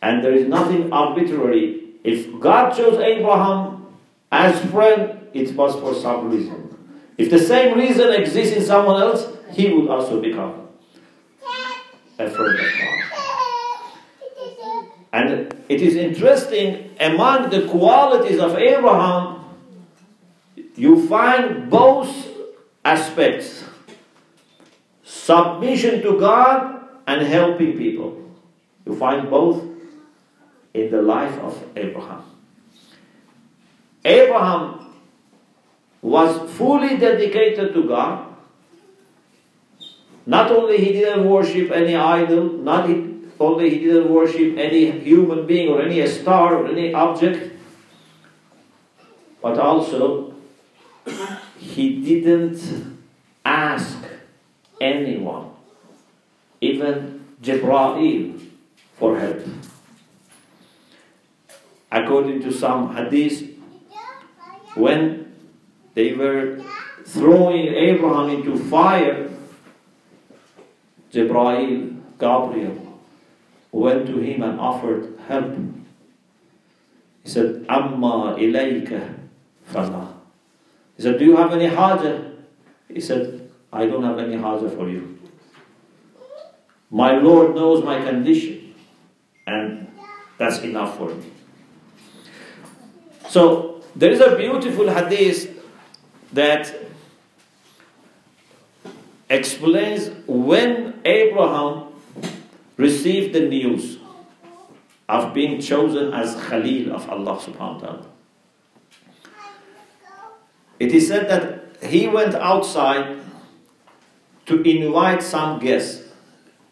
and 0.03 0.23
there 0.23 0.33
is 0.33 0.47
nothing 0.47 0.93
arbitrary. 0.93 1.80
if 2.04 2.40
God 2.40 2.76
chose 2.76 3.00
Abraham 3.00 3.88
as 4.32 4.60
friend, 4.72 5.28
it 5.34 5.56
was 5.56 5.76
for 5.76 5.94
some 5.94 6.30
reason. 6.32 6.78
If 7.18 7.30
the 7.30 7.40
same 7.40 7.78
reason 7.78 8.12
exists 8.14 8.56
in 8.56 8.64
someone 8.64 9.02
else, 9.02 9.28
he 9.52 9.72
would 9.74 9.90
also 9.90 10.22
become 10.22 10.68
a 12.18 12.30
friend 12.30 12.60
of 12.60 12.66
God. 12.80 13.12
And 15.14 15.54
it 15.68 15.82
is 15.82 15.96
interesting, 15.96 16.96
among 17.00 17.50
the 17.50 17.68
qualities 17.68 18.40
of 18.40 18.56
Abraham, 18.58 19.44
you 20.76 21.08
find 21.08 21.70
both 21.70 22.10
aspects 22.86 23.66
submission 25.04 26.02
to 26.02 26.20
God 26.20 26.88
and 27.06 27.22
helping 27.28 27.78
people. 27.78 28.18
You 28.86 28.96
find 28.96 29.30
both 29.30 29.64
in 30.74 30.92
the 30.92 31.02
life 31.02 31.38
of 31.40 31.64
Abraham. 31.76 32.24
Abraham 34.04 34.94
was 36.02 36.50
fully 36.52 36.98
dedicated 36.98 37.74
to 37.74 37.84
God. 37.84 38.28
Not 40.26 40.52
only 40.52 40.78
he 40.78 40.94
didn't 40.94 41.30
worship 41.30 41.72
any 41.72 41.96
idol, 41.96 42.44
not 42.44 42.90
only 43.40 43.70
he 43.70 43.80
didn't 43.80 44.10
worship 44.10 44.58
any 44.58 44.92
human 44.92 45.46
being 45.46 45.70
or 45.70 45.82
any 45.82 46.06
star 46.08 46.56
or 46.56 46.68
any 46.68 46.94
object, 46.94 47.54
but 49.42 49.58
also 49.58 50.34
he 51.58 52.02
didn't 52.02 53.00
ask 53.44 53.98
anyone, 54.80 55.50
even 56.60 57.26
Jibreel, 57.42 58.40
for 58.98 59.20
help. 59.20 59.42
According 61.92 62.42
to 62.44 62.52
some 62.54 62.96
hadith, 62.96 63.50
when 64.76 65.34
they 65.94 66.14
were 66.14 66.64
throwing 67.06 67.68
Abraham 67.68 68.30
into 68.30 68.56
fire, 68.58 69.30
Jibreel, 71.12 72.00
Gabriel, 72.18 73.00
went 73.72 74.08
to 74.08 74.20
him 74.20 74.44
and 74.44 74.60
offered 74.60 75.20
help. 75.28 75.54
He 77.24 77.30
said, 77.30 77.66
Amma 77.68 78.36
ilayka 78.40 79.14
fala. 79.66 80.16
He 80.96 81.04
said, 81.04 81.20
Do 81.20 81.26
you 81.26 81.36
have 81.36 81.52
any 81.52 81.68
haja? 81.68 82.32
He 82.88 83.02
said, 83.02 83.50
I 83.72 83.86
don't 83.86 84.04
have 84.04 84.20
any 84.20 84.38
haja 84.38 84.70
for 84.70 84.90
you. 84.90 85.20
My 86.90 87.18
Lord 87.18 87.56
knows 87.56 87.84
my 87.84 88.02
condition, 88.02 88.74
and 89.48 89.88
that's 90.38 90.60
enough 90.60 90.98
for 90.98 91.14
me. 91.14 91.32
So, 93.32 93.82
there 93.96 94.12
is 94.12 94.20
a 94.20 94.36
beautiful 94.36 94.90
hadith 94.90 95.58
that 96.34 96.76
explains 99.30 100.12
when 100.28 101.00
Abraham 101.06 101.94
received 102.76 103.32
the 103.32 103.48
news 103.48 104.00
of 105.08 105.34
being 105.34 105.62
chosen 105.62 106.14
as 106.14 106.36
Khalil 106.44 106.92
of 106.92 107.10
Allah 107.10 107.40
subhanahu 107.40 107.80
wa 107.80 107.80
ta'ala. 107.80 108.06
It 110.78 110.92
is 110.92 111.08
said 111.08 111.30
that 111.30 111.88
he 111.90 112.10
went 112.10 112.36
outside 112.36 113.22
to 114.48 114.62
invite 114.62 115.24
some 115.24 115.58
guests 115.60 116.04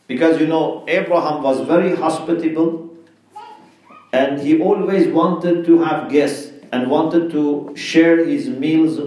because 0.07 0.41
you 0.41 0.47
know 0.47 0.83
Abraham 0.89 1.41
was 1.41 1.61
very 1.61 1.95
hospitable 1.95 2.89
and 4.11 4.41
he 4.41 4.59
always 4.59 5.07
wanted 5.07 5.65
to 5.65 5.79
have 5.81 6.09
guests 6.11 6.48
and 6.71 6.89
wanted 6.89 7.31
to 7.31 7.73
share 7.75 8.25
his 8.25 8.49
meals 8.49 8.99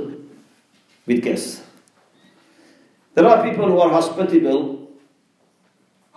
with 1.07 1.23
guests. 1.23 1.63
There 3.15 3.27
are 3.27 3.43
people 3.43 3.67
who 3.69 3.79
are 3.81 3.91
hospitable 3.91 4.89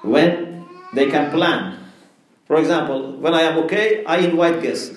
when 0.02 0.66
they 0.94 1.10
can 1.10 1.32
plan. 1.32 1.78
For 2.46 2.58
example, 2.58 3.18
when 3.18 3.34
I 3.34 3.42
am 3.42 3.58
okay, 3.66 4.06
I 4.06 4.18
invite 4.18 4.62
guests. 4.62 4.96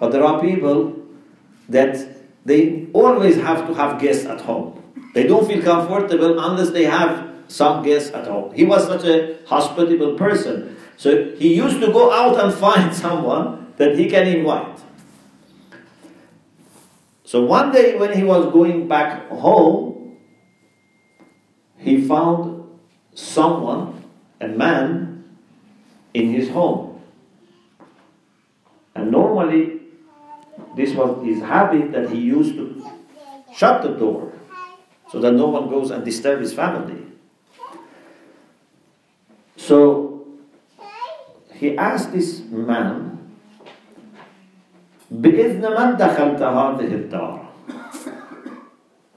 But 0.00 0.10
there 0.12 0.24
are 0.24 0.40
people 0.40 0.96
that 1.68 1.96
they 2.44 2.88
always 2.92 3.36
have 3.36 3.66
to 3.68 3.74
have 3.74 4.00
guests 4.00 4.26
at 4.26 4.40
home. 4.40 4.82
They 5.14 5.26
don't 5.26 5.46
feel 5.46 5.62
comfortable 5.62 6.38
unless 6.40 6.70
they 6.70 6.84
have 6.84 7.30
some 7.48 7.82
guests 7.82 8.10
at 8.12 8.26
home. 8.26 8.52
He 8.54 8.64
was 8.64 8.86
such 8.86 9.04
a 9.04 9.38
hospitable 9.46 10.14
person. 10.14 10.76
So 10.96 11.32
he 11.36 11.54
used 11.54 11.80
to 11.80 11.92
go 11.92 12.12
out 12.12 12.42
and 12.42 12.52
find 12.66 12.94
someone 12.94 13.72
that 13.76 13.96
he 13.96 14.08
can 14.08 14.26
invite. 14.26 14.80
So 17.32 17.40
one 17.40 17.72
day 17.72 17.96
when 17.96 18.12
he 18.12 18.24
was 18.24 18.52
going 18.52 18.88
back 18.88 19.26
home, 19.30 20.18
he 21.78 22.06
found 22.06 22.62
someone, 23.14 24.04
a 24.38 24.48
man, 24.48 25.24
in 26.12 26.30
his 26.30 26.50
home. 26.50 27.00
And 28.94 29.10
normally, 29.10 29.80
this 30.76 30.94
was 30.94 31.24
his 31.24 31.40
habit 31.40 31.92
that 31.92 32.10
he 32.10 32.20
used 32.20 32.54
to 32.56 32.86
shut 33.56 33.80
the 33.80 33.94
door 33.94 34.30
so 35.10 35.18
that 35.18 35.32
no 35.32 35.46
one 35.46 35.70
goes 35.70 35.90
and 35.90 36.04
disturb 36.04 36.40
his 36.40 36.52
family. 36.52 37.02
So 39.56 40.26
he 41.54 41.78
asked 41.78 42.12
this 42.12 42.40
man, 42.40 43.11
بإذن 45.11 45.61
من 45.61 45.97
دخلت 45.97 46.41
هذه 46.41 46.91
الدار? 46.93 47.47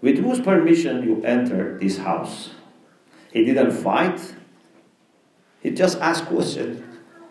With 0.02 0.18
whose 0.18 0.40
permission 0.40 1.02
you 1.02 1.22
entered 1.24 1.80
this 1.80 1.98
house? 1.98 2.50
He 3.32 3.44
didn't 3.44 3.72
fight. 3.72 4.34
He 5.62 5.70
just 5.70 6.00
asked 6.00 6.26
question, 6.26 6.82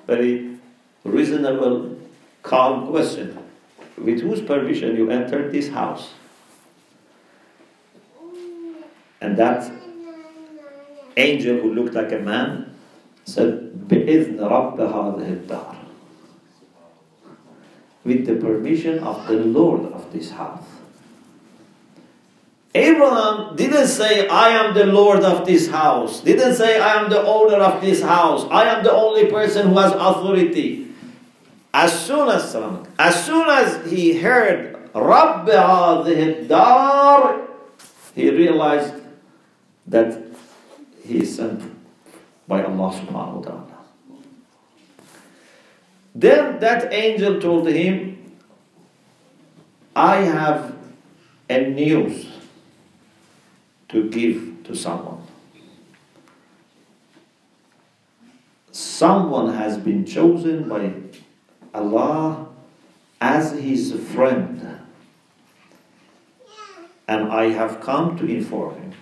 very 0.06 0.60
reasonable, 1.04 1.98
calm 2.44 2.88
question. 2.88 3.38
With 3.98 4.22
whose 4.22 4.42
permission 4.42 4.96
you 4.96 5.10
entered 5.10 5.52
this 5.52 5.70
house? 5.70 6.14
And 9.20 9.36
that 9.38 9.70
angel 11.18 11.58
who 11.60 11.74
looked 11.74 11.96
like 11.96 12.12
a 12.12 12.20
man 12.20 12.76
said, 13.26 13.74
بإذن 13.90 14.40
رب 14.40 14.78
هذه 14.78 15.42
الدار. 15.42 15.83
with 18.05 18.27
the 18.27 18.35
permission 18.37 18.99
of 19.01 19.27
the 19.27 19.35
Lord 19.35 19.93
of 19.93 20.13
this 20.13 20.31
house. 20.31 20.65
Abraham 22.75 23.55
didn't 23.57 23.87
say, 23.87 24.27
I 24.29 24.49
am 24.51 24.75
the 24.75 24.87
Lord 24.87 25.23
of 25.23 25.47
this 25.47 25.69
house. 25.69 26.21
Didn't 26.21 26.57
say, 26.57 26.81
I 26.81 27.01
am 27.03 27.09
the 27.09 27.23
owner 27.23 27.57
of 27.57 27.81
this 27.81 28.03
house. 28.03 28.45
I 28.51 28.65
am 28.65 28.83
the 28.83 28.93
only 28.93 29.31
person 29.31 29.69
who 29.69 29.79
has 29.79 29.93
authority. 29.93 30.89
As 31.73 32.07
soon 32.07 32.29
as, 32.29 32.55
as 32.99 33.25
soon 33.25 33.49
as 33.49 33.91
he 33.91 34.19
heard 34.21 34.91
Rabb 34.95 35.47
dar, 35.47 36.05
he 38.15 38.31
realized 38.31 38.95
that 39.87 40.23
he 41.05 41.19
is 41.19 41.37
sent 41.37 41.63
by 42.49 42.65
Allah 42.65 42.91
subhanahu 42.93 43.35
wa 43.35 43.43
ta'ala. 43.43 43.74
Then 46.15 46.61
that 46.61 46.93
angel 46.93 47.41
told 47.41 47.67
him, 47.67 48.37
I 49.97 50.17
have 50.17 50.77
a 51.51 51.67
news 51.71 52.27
to 53.89 54.09
give 54.09 54.63
to 54.65 54.75
someone. 54.77 55.23
Someone 58.71 59.55
has 59.55 59.77
been 59.77 60.05
chosen 60.05 60.69
by 60.69 60.93
Allah 61.73 62.49
as 63.21 63.53
his 63.53 63.93
friend, 63.93 64.81
and 67.09 67.29
I 67.31 67.51
have 67.51 67.81
come 67.81 68.17
to 68.19 68.27
inform 68.27 68.75
him. 68.77 68.93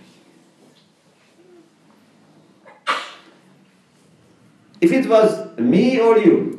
If 4.80 4.92
it 4.92 5.06
was 5.08 5.56
me 5.58 6.00
or 6.00 6.18
you, 6.18 6.51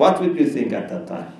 what 0.00 0.18
would 0.18 0.34
you 0.34 0.48
think 0.48 0.72
at 0.72 0.88
that 0.88 1.06
time? 1.06 1.30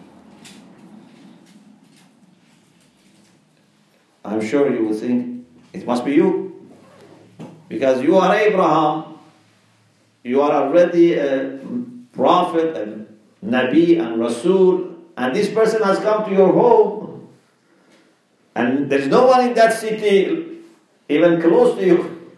I'm 4.22 4.46
sure 4.46 4.70
you 4.70 4.84
would 4.84 4.98
think 4.98 5.46
it 5.72 5.86
must 5.86 6.04
be 6.04 6.12
you. 6.12 6.68
Because 7.70 8.02
you 8.02 8.18
are 8.18 8.34
Abraham, 8.34 9.18
you 10.22 10.42
are 10.42 10.52
already 10.52 11.14
a 11.14 11.58
prophet 12.12 12.76
and 12.76 13.06
Nabi 13.42 13.98
and 13.98 14.20
Rasul, 14.20 14.94
and 15.16 15.34
this 15.34 15.48
person 15.48 15.82
has 15.82 15.98
come 16.00 16.26
to 16.26 16.30
your 16.30 16.52
home, 16.52 17.28
and 18.54 18.90
there's 18.90 19.06
no 19.06 19.26
one 19.26 19.48
in 19.48 19.54
that 19.54 19.72
city 19.72 20.58
even 21.08 21.40
close 21.40 21.78
to 21.78 21.86
you. 21.86 22.30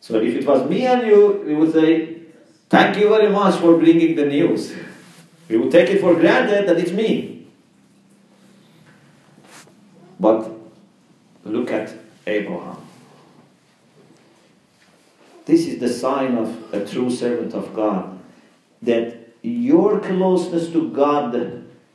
So 0.00 0.20
if 0.20 0.34
it 0.34 0.44
was 0.44 0.68
me 0.68 0.84
and 0.86 1.06
you, 1.06 1.44
we 1.46 1.54
would 1.54 1.72
say, 1.72 2.13
Thank 2.74 2.96
you 2.96 3.08
very 3.08 3.30
much 3.30 3.60
for 3.60 3.78
bringing 3.78 4.16
the 4.16 4.26
news. 4.26 4.74
We 5.48 5.58
would 5.58 5.70
take 5.70 5.90
it 5.90 6.00
for 6.00 6.16
granted 6.16 6.68
that 6.68 6.76
it's 6.76 6.90
me. 6.90 7.46
But 10.18 10.50
look 11.44 11.70
at 11.70 11.94
Abraham. 12.26 12.78
This 15.44 15.68
is 15.68 15.78
the 15.78 15.88
sign 15.88 16.36
of 16.36 16.74
a 16.74 16.84
true 16.84 17.12
servant 17.12 17.54
of 17.54 17.72
God 17.76 18.18
that 18.82 19.36
your 19.42 20.00
closeness 20.00 20.68
to 20.70 20.90
God 20.90 21.32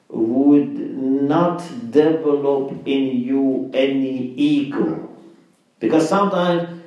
would 0.07 0.79
not 0.95 1.61
develop 1.91 2.71
in 2.85 3.19
you 3.19 3.69
any 3.73 4.33
ego. 4.35 5.09
Because 5.81 6.07
sometimes 6.07 6.78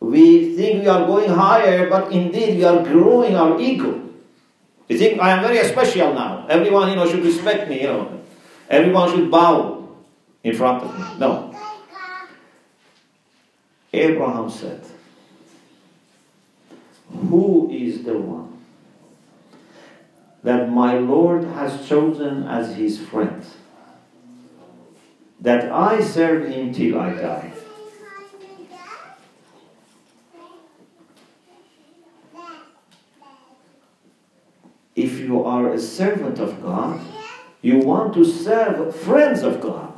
we 0.00 0.56
think 0.56 0.82
we 0.82 0.88
are 0.88 1.06
going 1.06 1.28
higher, 1.28 1.88
but 1.88 2.10
indeed 2.10 2.56
we 2.56 2.64
are 2.64 2.82
growing 2.82 3.36
our 3.36 3.60
ego. 3.60 4.00
We 4.88 4.96
think 4.96 5.20
I 5.20 5.30
am 5.30 5.42
very 5.42 5.62
special 5.68 6.14
now. 6.14 6.46
Everyone, 6.48 6.88
you 6.88 6.96
know, 6.96 7.06
should 7.06 7.22
respect 7.22 7.68
me, 7.68 7.82
you 7.82 7.88
know. 7.88 8.20
Everyone 8.68 9.10
should 9.10 9.30
bow 9.30 9.88
in 10.42 10.56
front 10.56 10.82
of 10.82 10.98
me. 10.98 11.04
No. 11.18 11.54
Abraham 13.92 14.48
said, 14.48 14.80
Who 17.28 17.70
is 17.70 18.04
the 18.04 18.16
one 18.16 18.58
that 20.42 20.70
my 20.70 20.98
Lord 20.98 21.44
has 21.44 21.86
chosen 21.86 22.44
as 22.44 22.74
his 22.76 22.98
friend? 22.98 23.44
That 25.40 25.70
I 25.70 26.00
serve 26.00 26.48
him 26.48 26.72
till 26.72 26.98
I 26.98 27.14
die. 27.14 27.52
if 35.00 35.19
you 35.30 35.44
are 35.44 35.72
a 35.72 35.78
servant 35.78 36.40
of 36.40 36.60
God, 36.60 37.00
you 37.62 37.78
want 37.78 38.14
to 38.14 38.24
serve 38.24 38.96
friends 38.96 39.42
of 39.42 39.60
God. 39.60 39.92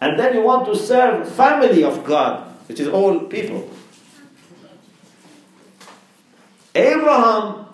And 0.00 0.18
then 0.18 0.34
you 0.34 0.42
want 0.42 0.66
to 0.66 0.76
serve 0.76 1.26
family 1.28 1.82
of 1.84 2.04
God, 2.04 2.52
which 2.68 2.80
is 2.80 2.88
all 2.88 3.20
people. 3.20 3.68
Abraham 6.74 7.66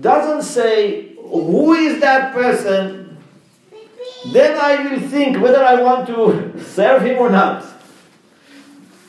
doesn't 0.00 0.42
say, 0.42 1.14
Who 1.16 1.72
is 1.72 2.00
that 2.00 2.32
person? 2.32 3.16
Then 4.32 4.58
I 4.58 4.72
will 4.82 5.00
think 5.08 5.40
whether 5.40 5.64
I 5.64 5.80
want 5.80 6.08
to 6.08 6.60
serve 6.76 7.02
him 7.02 7.18
or 7.18 7.30
not. 7.30 7.62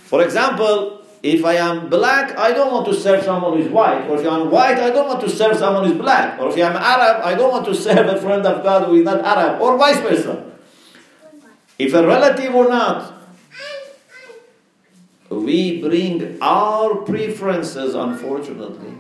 For 0.06 0.24
example, 0.24 0.99
if 1.22 1.44
I 1.44 1.56
am 1.56 1.90
black, 1.90 2.38
I 2.38 2.52
don't 2.52 2.72
want 2.72 2.86
to 2.88 2.94
serve 2.94 3.24
someone 3.24 3.58
who 3.58 3.66
is 3.66 3.70
white. 3.70 4.08
Or 4.08 4.20
if 4.20 4.26
I 4.26 4.40
am 4.40 4.50
white, 4.50 4.78
I 4.78 4.90
don't 4.90 5.08
want 5.08 5.20
to 5.22 5.30
serve 5.30 5.58
someone 5.58 5.86
who 5.86 5.92
is 5.92 5.98
black. 5.98 6.40
Or 6.40 6.50
if 6.50 6.56
I 6.56 6.62
am 6.62 6.78
Arab, 6.78 7.26
I 7.26 7.36
don't 7.36 7.52
want 7.52 7.66
to 7.66 7.76
serve 7.76 8.08
a 8.08 8.22
friend 8.22 8.46
of 8.46 8.64
God 8.64 8.88
who 8.88 8.96
is 8.96 9.04
not 9.04 9.26
Arab. 9.26 9.62
Or 9.62 9.78
vice 9.78 10.00
versa. 10.00 10.46
If 11.78 11.94
a 11.94 12.06
relative 12.06 12.56
or 12.56 12.70
not, 12.70 13.14
we 15.30 15.82
bring 15.82 16.38
our 16.42 16.96
preferences, 16.96 17.96
unfortunately, 17.96 18.94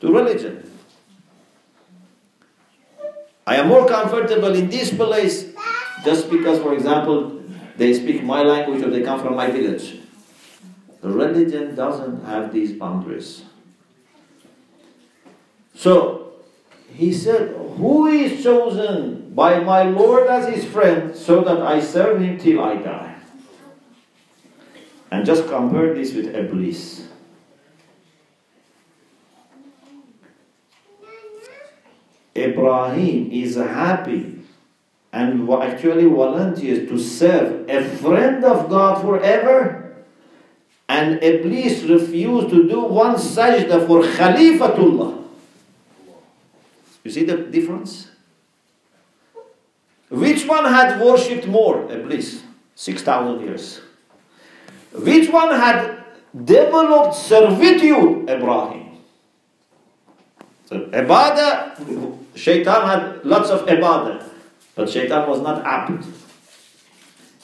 to 0.00 0.12
religion. 0.12 0.70
I 3.46 3.56
am 3.56 3.68
more 3.68 3.86
comfortable 3.86 4.54
in 4.54 4.70
this 4.70 4.92
place 4.94 5.52
just 6.04 6.30
because, 6.30 6.60
for 6.60 6.72
example, 6.72 7.42
they 7.76 7.92
speak 7.92 8.22
my 8.22 8.42
language 8.42 8.82
or 8.82 8.88
they 8.88 9.02
come 9.02 9.20
from 9.20 9.36
my 9.36 9.50
village. 9.50 9.98
Religion 11.04 11.74
doesn't 11.74 12.24
have 12.24 12.52
these 12.52 12.72
boundaries. 12.72 13.44
So 15.74 16.32
he 16.94 17.12
said, 17.12 17.54
Who 17.76 18.06
is 18.06 18.42
chosen 18.42 19.34
by 19.34 19.60
my 19.60 19.82
Lord 19.82 20.28
as 20.28 20.48
his 20.48 20.64
friend 20.64 21.14
so 21.14 21.42
that 21.42 21.60
I 21.60 21.80
serve 21.80 22.20
him 22.20 22.38
till 22.38 22.62
I 22.62 22.76
die? 22.76 23.14
And 25.10 25.26
just 25.26 25.46
compare 25.46 25.94
this 25.94 26.14
with 26.14 26.34
Iblis. 26.34 27.08
Ibrahim 32.36 33.30
is 33.30 33.56
happy 33.56 34.42
and 35.12 35.48
actually 35.50 36.06
volunteers 36.06 36.88
to 36.88 36.98
serve 36.98 37.68
a 37.70 37.84
friend 37.98 38.44
of 38.44 38.68
God 38.68 39.00
forever. 39.00 39.73
And 41.04 41.22
Iblis 41.22 41.82
refused 41.82 42.48
to 42.48 42.66
do 42.66 42.80
one 42.80 43.16
sajda 43.16 43.86
for 43.86 44.00
Khalifatullah. 44.00 45.22
You 47.04 47.10
see 47.10 47.24
the 47.24 47.36
difference? 47.36 48.08
Which 50.08 50.46
one 50.46 50.64
had 50.64 50.98
worshipped 50.98 51.46
more? 51.46 51.92
Iblis, 51.92 52.42
6,000 52.74 53.44
years. 53.44 53.82
Which 54.92 55.28
one 55.28 55.50
had 55.50 56.04
developed 56.32 57.14
servitude? 57.16 58.30
Ibrahim. 58.30 58.96
So, 60.64 60.88
ibadah, 60.88 62.16
shaitan 62.34 62.88
had 62.88 63.26
lots 63.26 63.50
of 63.50 63.66
ibadah, 63.66 64.26
but 64.74 64.88
shaitan 64.88 65.28
was 65.28 65.42
not 65.42 65.60
abd. 65.66 66.02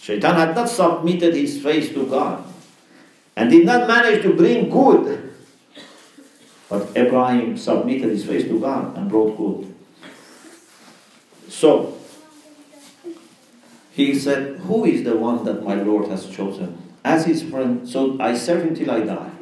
Shaitan 0.01 0.35
had 0.35 0.55
not 0.55 0.71
submitted 0.71 1.35
his 1.35 1.61
face 1.63 1.93
to 1.93 2.07
God 2.07 2.50
and 3.37 3.51
did 3.51 3.65
not 3.65 3.89
manage 3.89 4.23
to 4.23 4.35
bring 4.35 4.69
good 4.69 5.31
but 6.71 6.89
Abraham 6.95 7.57
submitted 7.57 8.11
his 8.11 8.25
face 8.25 8.45
to 8.45 8.61
God 8.61 8.97
and 8.97 9.11
brought 9.11 9.37
good. 9.37 9.75
So, 11.49 11.99
he 13.91 14.15
said, 14.17 14.61
Who 14.61 14.85
is 14.85 15.03
the 15.03 15.17
one 15.17 15.45
that 15.45 15.65
my 15.65 15.75
Lord 15.75 16.09
has 16.09 16.31
chosen? 16.31 16.95
As 17.05 17.27
his 17.27 17.43
friend, 17.43 17.89
so 17.89 18.17
I 18.21 18.37
serve 18.37 18.63
him 18.63 18.77
till 18.77 18.89
I 18.89 19.01
die. 19.01 19.33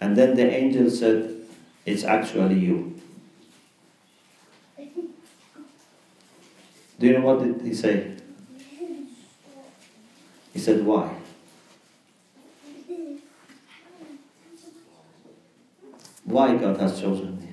And 0.00 0.16
then 0.16 0.36
the 0.36 0.48
angel 0.48 0.88
said, 0.90 1.34
It's 1.84 2.04
actually 2.04 2.60
you. 2.60 2.94
Do 7.00 7.06
you 7.06 7.14
know 7.14 7.26
what 7.26 7.42
did 7.42 7.66
he 7.66 7.74
say? 7.74 8.14
He 10.52 10.60
said, 10.60 10.84
Why? 10.84 11.16
Why 16.28 16.56
God 16.56 16.78
has 16.78 17.00
chosen 17.00 17.40
me. 17.40 17.48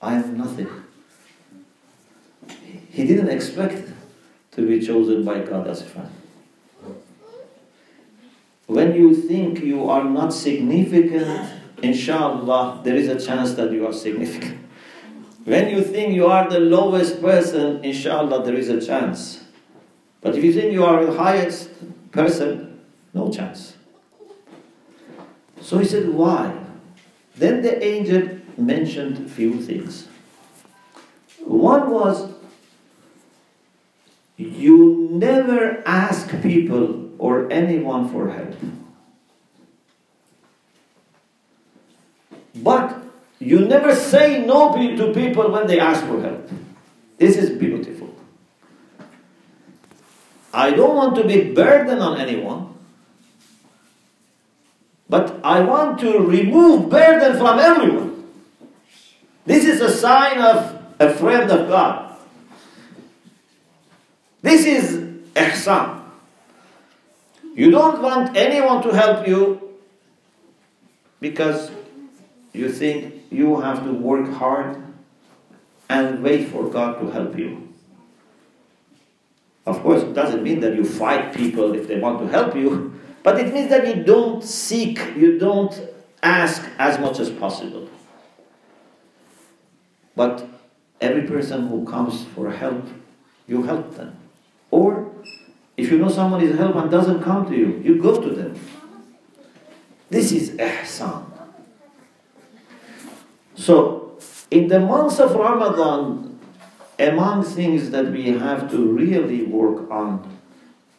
I 0.00 0.14
am 0.14 0.36
nothing. 0.36 0.68
He 2.90 3.04
didn't 3.06 3.28
expect 3.28 3.88
to 4.52 4.66
be 4.66 4.84
chosen 4.84 5.24
by 5.24 5.40
God 5.40 5.66
as 5.66 5.82
a 5.82 5.84
friend. 5.84 6.10
When 8.66 8.94
you 8.94 9.14
think 9.14 9.60
you 9.60 9.90
are 9.90 10.04
not 10.04 10.32
significant, 10.32 11.50
inshallah, 11.82 12.80
there 12.82 12.94
is 12.94 13.08
a 13.08 13.20
chance 13.24 13.54
that 13.54 13.72
you 13.72 13.86
are 13.86 13.92
significant. 13.92 14.58
When 15.44 15.68
you 15.68 15.82
think 15.82 16.14
you 16.14 16.26
are 16.26 16.48
the 16.48 16.60
lowest 16.60 17.20
person, 17.20 17.84
inshallah, 17.84 18.44
there 18.44 18.54
is 18.54 18.70
a 18.70 18.80
chance. 18.80 19.44
But 20.22 20.36
if 20.36 20.42
you 20.42 20.54
think 20.54 20.72
you 20.72 20.84
are 20.84 21.04
the 21.04 21.12
highest 21.12 21.70
person, 22.10 22.80
no 23.12 23.30
chance. 23.30 23.76
So 25.60 25.78
he 25.78 25.84
said, 25.84 26.08
Why? 26.08 26.63
Then 27.36 27.62
the 27.62 27.82
angel 27.82 28.38
mentioned 28.56 29.26
a 29.26 29.28
few 29.28 29.60
things. 29.60 30.08
One 31.44 31.90
was 31.90 32.32
you 34.36 35.08
never 35.10 35.82
ask 35.86 36.30
people 36.42 37.10
or 37.18 37.50
anyone 37.52 38.08
for 38.08 38.30
help. 38.30 38.54
But 42.56 43.02
you 43.38 43.60
never 43.60 43.94
say 43.94 44.44
no 44.44 44.72
to 44.72 45.12
people 45.12 45.50
when 45.50 45.66
they 45.66 45.78
ask 45.78 46.04
for 46.06 46.20
help. 46.20 46.48
This 47.18 47.36
is 47.36 47.50
beautiful. 47.50 48.14
I 50.52 50.70
don't 50.70 50.94
want 50.94 51.16
to 51.16 51.24
be 51.24 51.52
burden 51.52 51.98
on 51.98 52.20
anyone. 52.20 52.73
But 55.14 55.38
I 55.44 55.60
want 55.60 56.00
to 56.00 56.18
remove 56.18 56.90
burden 56.90 57.38
from 57.38 57.60
everyone. 57.60 58.24
This 59.46 59.64
is 59.64 59.80
a 59.80 59.88
sign 59.88 60.40
of 60.40 60.82
a 60.98 61.14
friend 61.14 61.48
of 61.52 61.68
God. 61.68 62.16
This 64.42 64.66
is 64.66 64.98
ihsan. 65.36 66.00
You 67.54 67.70
don't 67.70 68.02
want 68.02 68.36
anyone 68.36 68.82
to 68.82 68.90
help 68.90 69.28
you 69.28 69.78
because 71.20 71.70
you 72.52 72.68
think 72.68 73.14
you 73.30 73.60
have 73.60 73.84
to 73.84 73.92
work 73.92 74.28
hard 74.32 74.82
and 75.88 76.24
wait 76.24 76.48
for 76.48 76.68
God 76.68 76.98
to 76.98 77.12
help 77.12 77.38
you. 77.38 77.68
Of 79.64 79.80
course, 79.80 80.02
it 80.02 80.12
doesn't 80.12 80.42
mean 80.42 80.58
that 80.58 80.74
you 80.74 80.84
fight 80.84 81.32
people 81.36 81.72
if 81.76 81.86
they 81.86 82.00
want 82.00 82.18
to 82.18 82.26
help 82.26 82.56
you. 82.56 82.94
But 83.24 83.40
it 83.40 83.54
means 83.54 83.70
that 83.70 83.86
you 83.88 84.04
don't 84.04 84.44
seek, 84.44 85.00
you 85.16 85.38
don't 85.38 85.74
ask 86.22 86.62
as 86.78 87.00
much 87.00 87.18
as 87.18 87.30
possible. 87.30 87.88
But 90.14 90.46
every 91.00 91.22
person 91.22 91.68
who 91.68 91.86
comes 91.86 92.24
for 92.34 92.50
help, 92.50 92.86
you 93.48 93.62
help 93.62 93.96
them. 93.96 94.14
Or 94.70 95.10
if 95.78 95.90
you 95.90 95.98
know 95.98 96.10
someone 96.10 96.42
is 96.42 96.56
help 96.58 96.76
and 96.76 96.90
doesn't 96.90 97.22
come 97.22 97.48
to 97.48 97.56
you, 97.56 97.80
you 97.82 98.00
go 98.00 98.20
to 98.20 98.28
them. 98.28 98.60
This 100.10 100.30
is 100.30 100.50
ihsan. 100.50 101.24
So, 103.54 104.18
in 104.50 104.68
the 104.68 104.80
months 104.80 105.18
of 105.18 105.34
Ramadan, 105.34 106.38
among 106.98 107.42
things 107.42 107.90
that 107.90 108.12
we 108.12 108.32
have 108.32 108.70
to 108.70 108.86
really 108.86 109.44
work 109.44 109.90
on 109.90 110.38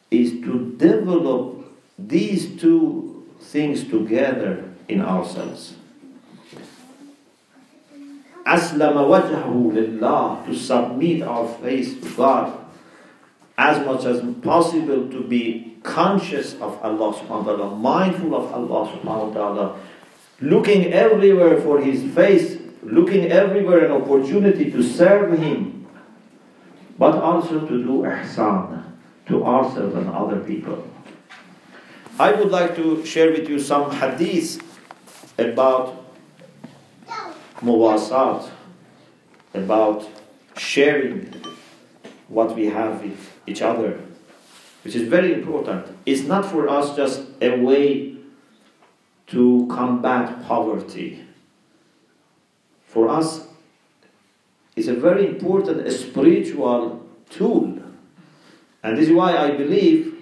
is 0.10 0.32
to 0.32 0.74
develop 0.78 1.55
these 1.98 2.60
two 2.60 3.26
things 3.40 3.84
together 3.88 4.72
in 4.88 5.02
ourselves. 5.02 5.76
Aslama 8.46 9.08
wajhahu 9.10 9.74
lillah, 9.74 10.46
to 10.46 10.56
submit 10.56 11.24
our 11.24 11.48
face 11.48 12.00
to 12.00 12.16
God 12.16 12.66
as 13.58 13.84
much 13.86 14.06
as 14.06 14.22
possible 14.44 15.10
to 15.10 15.24
be 15.24 15.78
conscious 15.82 16.54
of 16.56 16.78
Allah 16.84 17.14
subhanahu 17.14 17.46
wa 17.46 17.56
ta'ala, 17.56 17.76
mindful 17.76 18.36
of 18.36 18.54
Allah 18.54 18.92
subhanahu 18.92 19.30
wa 19.30 19.34
ta'ala, 19.34 19.80
looking 20.42 20.92
everywhere 20.92 21.62
for 21.62 21.80
His 21.80 22.04
face, 22.14 22.58
looking 22.84 23.32
everywhere 23.32 23.86
an 23.86 23.92
opportunity 23.92 24.70
to 24.72 24.84
serve 24.84 25.40
Him, 25.40 25.88
but 27.00 27.16
also 27.16 27.62
to 27.62 27.84
do 27.84 28.04
ihsan 28.04 28.84
to 29.28 29.44
ourselves 29.44 29.96
and 29.96 30.10
other 30.10 30.40
people. 30.42 30.86
I 32.18 32.32
would 32.32 32.50
like 32.50 32.78
to 32.78 33.06
share 33.06 33.30
with 33.30 33.50
you 33.50 33.60
some 33.60 33.92
hadith 33.92 34.62
about 35.38 36.02
muwasat, 37.58 38.50
about 39.54 40.08
sharing 40.56 41.34
what 42.30 42.56
we 42.56 42.68
have 42.68 43.04
with 43.04 43.34
each 43.46 43.62
other, 43.62 44.00
which 44.86 44.96
is 44.96 45.02
very 45.10 45.34
important. 45.34 45.88
It's 46.06 46.22
not 46.22 46.46
for 46.46 46.70
us 46.70 46.96
just 46.96 47.22
a 47.42 47.60
way 47.60 48.16
to 49.28 49.68
combat 49.70 50.42
poverty. 50.48 51.22
For 52.86 53.10
us, 53.10 53.46
it's 54.78 54.88
a 54.88 54.94
very 54.94 55.28
important 55.28 55.92
spiritual 55.92 57.06
tool. 57.30 57.78
And 58.82 58.98
this 58.98 59.10
is 59.10 59.14
why 59.14 59.36
I 59.36 59.52
believe 59.52 60.15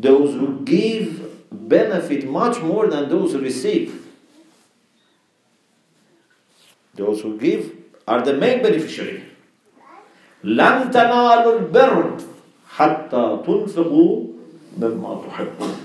those 0.00 0.34
who 0.34 0.60
give 0.64 1.48
benefit 1.50 2.28
much 2.28 2.60
more 2.60 2.86
than 2.88 3.08
those 3.08 3.32
who 3.32 3.40
receive. 3.40 4.06
Those 6.94 7.20
who 7.22 7.38
give 7.38 7.72
are 8.06 8.22
the 8.22 8.34
main 8.34 8.62
beneficiary. 8.62 9.22
لن 10.44 10.90
تنالوا 10.90 11.58
البر 11.58 12.16
حتى 12.76 13.42
تنفقوا 13.46 14.26
مما 14.78 15.22
تحبون. 15.26 15.76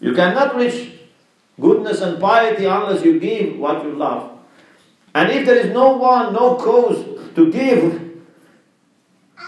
You 0.00 0.14
cannot 0.14 0.56
reach 0.56 0.92
goodness 1.60 2.00
and 2.00 2.20
piety 2.20 2.64
unless 2.64 3.04
you 3.04 3.20
give 3.20 3.58
what 3.58 3.84
you 3.84 3.92
love. 3.92 4.30
And 5.14 5.30
if 5.30 5.46
there 5.46 5.56
is 5.56 5.72
no 5.72 5.96
one, 5.96 6.32
no 6.32 6.56
cause 6.56 7.04
to 7.34 7.50
give, 7.50 8.00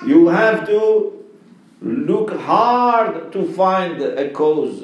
you 0.07 0.29
have 0.29 0.67
to 0.67 1.16
look 1.82 2.32
hard 2.40 3.32
to 3.32 3.54
find 3.54 4.02
a 4.02 4.30
cause. 4.32 4.84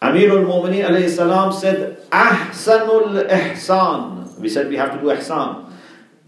Amir 0.00 0.30
al-Mu'mineen 0.30 0.86
alayhi 0.86 1.10
salam 1.10 1.52
said, 1.52 1.98
Ahsanul 2.10 3.28
ihsan. 3.28 4.38
We 4.38 4.48
said 4.48 4.68
we 4.68 4.76
have 4.76 4.92
to 4.92 5.00
do 5.00 5.06
ihsan. 5.06 5.72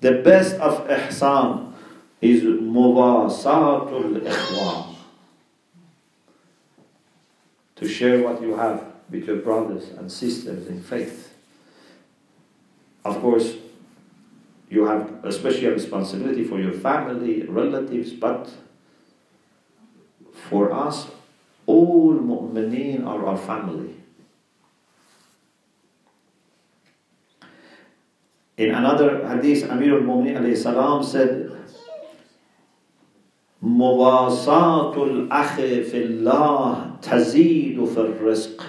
The 0.00 0.22
best 0.22 0.56
of 0.56 0.88
ihsan 0.88 1.72
is 2.20 2.42
muwasatul 2.42 4.20
ikhwan. 4.20 4.96
To 7.76 7.88
share 7.88 8.22
what 8.22 8.42
you 8.42 8.56
have 8.56 8.84
with 9.10 9.26
your 9.26 9.36
brothers 9.36 9.90
and 9.90 10.10
sisters 10.10 10.66
in 10.66 10.82
faith. 10.82 11.37
Of 13.07 13.19
course, 13.19 13.55
you 14.69 14.85
have 14.85 15.23
a 15.23 15.31
special 15.31 15.71
responsibility 15.71 16.43
for 16.43 16.59
your 16.59 16.73
family, 16.73 17.43
relatives, 17.43 18.11
but 18.13 18.49
for 20.49 20.71
us, 20.73 21.07
all 21.65 22.13
mu'mineen 22.13 23.05
are 23.05 23.25
our 23.25 23.37
family. 23.37 23.95
In 28.57 28.73
another 28.73 29.27
hadith, 29.27 29.69
Amir 29.69 29.95
al-Mu'mineen 29.95 30.55
salam 30.57 31.03
said, 31.03 31.49
مواصاة 33.63 35.03
الأخ 35.03 35.55
في 35.55 35.97
الله 36.03 36.91
تزيد 37.01 37.85
في 37.85 37.99
الرزق 37.99 38.63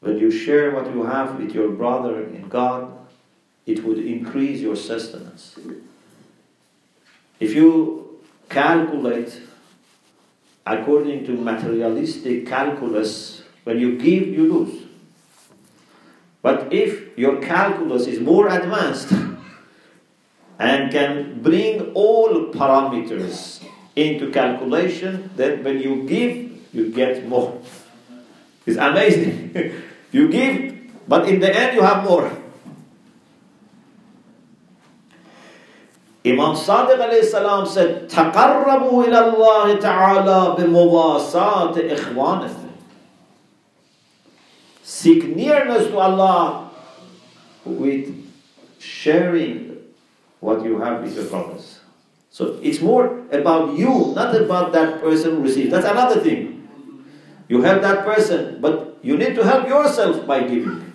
when 0.00 0.18
you 0.18 0.30
share 0.30 0.70
what 0.72 0.92
you 0.94 1.04
have 1.04 1.38
with 1.38 1.52
your 1.52 1.70
brother 1.70 2.22
in 2.24 2.48
God, 2.48 2.92
it 3.66 3.84
would 3.84 3.98
increase 3.98 4.60
your 4.60 4.76
sustenance. 4.76 5.58
If 7.40 7.54
you 7.54 8.20
calculate 8.48 9.40
according 10.66 11.24
to 11.26 11.32
materialistic 11.32 12.46
calculus, 12.46 13.42
when 13.64 13.78
you 13.78 13.98
give, 13.98 14.28
you 14.28 14.52
lose. 14.52 14.82
But 16.42 16.72
if 16.72 17.18
your 17.18 17.40
calculus 17.40 18.06
is 18.06 18.20
more 18.20 18.48
advanced 18.48 19.12
and 20.58 20.92
can 20.92 21.42
bring 21.42 21.92
all 21.92 22.52
parameters 22.52 23.62
into 23.96 24.30
calculation, 24.30 25.30
then 25.36 25.64
when 25.64 25.80
you 25.80 26.04
give, 26.06 26.74
you 26.74 26.90
get 26.90 27.26
more. 27.26 27.60
It's 28.67 28.77
amazing. 28.77 29.53
you 30.11 30.29
give, 30.29 30.75
but 31.07 31.27
in 31.27 31.39
the 31.39 31.53
end, 31.53 31.75
you 31.75 31.81
have 31.81 32.03
more. 32.03 32.31
Imam 36.25 36.55
Sadiq 36.55 36.99
alayhi 37.03 37.25
salam 37.25 37.67
said, 37.67 38.09
تقربوا 38.09 39.03
إلى 39.03 39.19
الله 39.35 39.79
تعالى 39.79 40.55
بمواساة 40.57 41.75
إخوانكم. 41.75 42.69
Seek 44.83 45.35
nearness 45.35 45.87
to 45.87 45.97
Allah 45.97 46.71
with 47.65 48.07
sharing 48.79 49.77
what 50.39 50.63
you 50.63 50.79
have 50.79 51.01
with 51.01 51.15
your 51.15 51.25
brothers. 51.25 51.79
So 52.29 52.59
it's 52.61 52.81
more 52.81 53.23
about 53.31 53.77
you, 53.77 54.13
not 54.15 54.35
about 54.35 54.71
that 54.73 55.01
person 55.01 55.35
who 55.35 55.43
receives. 55.43 55.71
That's 55.71 55.87
another 55.87 56.19
thing. 56.19 56.46
You 57.47 57.61
help 57.61 57.81
that 57.81 58.05
person, 58.05 58.59
but 58.61 58.97
you 59.01 59.17
need 59.17 59.35
to 59.35 59.43
help 59.43 59.67
yourself 59.67 60.25
by 60.25 60.41
giving. 60.41 60.93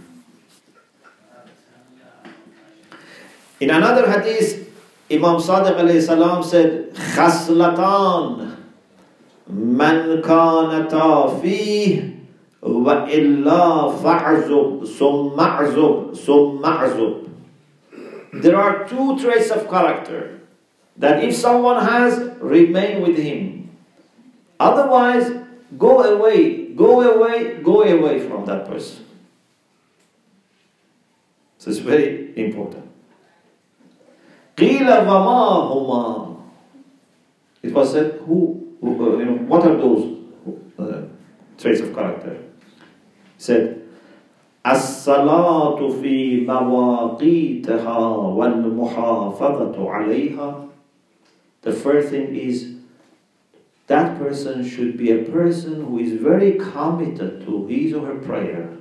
In 3.61 3.71
another 3.71 4.11
hadith, 4.11 4.71
Imam 5.11 5.37
Sadiq 5.37 5.77
alayhi 5.77 6.03
salam 6.03 6.43
said, 6.43 6.95
خَصْلَتَانِ 6.95 8.57
مَنْ 9.51 10.23
كَانَتَا 10.23 11.41
فِيهِ 11.41 12.15
وَإِلَّا 12.63 13.93
فَعْزُبْ 14.03 14.85
ثُمَّ 14.85 15.37
أَعْزُبْ 15.39 16.15
ثُمَّ 16.15 16.63
أَعْزُبْ 16.63 17.31
There 18.43 18.57
are 18.57 18.87
two 18.87 19.19
traits 19.19 19.51
of 19.51 19.69
character 19.71 20.41
that 20.97 21.23
if 21.25 21.35
someone 21.35 21.85
has, 21.85 22.19
remain 22.41 23.03
with 23.03 23.17
him. 23.17 23.71
Otherwise, 24.61 25.31
go 25.77 26.03
away, 26.03 26.69
go 26.75 27.01
away, 27.01 27.63
go 27.63 27.83
away 27.83 28.21
from 28.21 28.45
that 28.47 28.67
person. 28.67 29.05
So 31.59 31.71
it's 31.71 31.81
very 31.81 32.33
important. 32.37 32.89
قِيلَ 34.57 34.87
وَمَا 34.87 35.71
هُمَا 35.73 36.37
It 37.63 37.73
was 37.73 37.93
said, 37.93 38.21
who, 38.27 38.77
who 38.81 39.19
you 39.19 39.25
know, 39.25 39.33
what 39.47 39.65
are 39.67 39.77
those 39.77 40.19
uh, 40.79 41.03
traits 41.57 41.81
of 41.81 41.95
character? 41.95 42.37
said, 43.37 43.79
الصلاة 44.67 45.89
في 46.03 46.47
مواقيتها 46.47 47.99
والمحافظة 48.09 49.91
عليها 49.91 50.69
The 51.63 51.73
first 51.73 52.11
thing 52.11 52.35
is 52.37 52.72
that 53.88 54.18
person 54.18 54.68
should 54.68 54.98
be 54.98 55.12
a 55.12 55.24
person 55.24 55.86
who 55.86 56.00
is 56.00 56.14
very 56.14 56.54
committed 56.54 57.46
to 57.46 57.68
his 57.68 57.94
or 57.94 58.06
her 58.06 58.20
prayer 58.20 58.78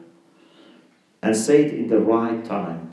and 1.22 1.36
say 1.36 1.64
it 1.64 1.74
in 1.74 1.88
the 1.88 1.98
right 1.98 2.44
time. 2.44 2.90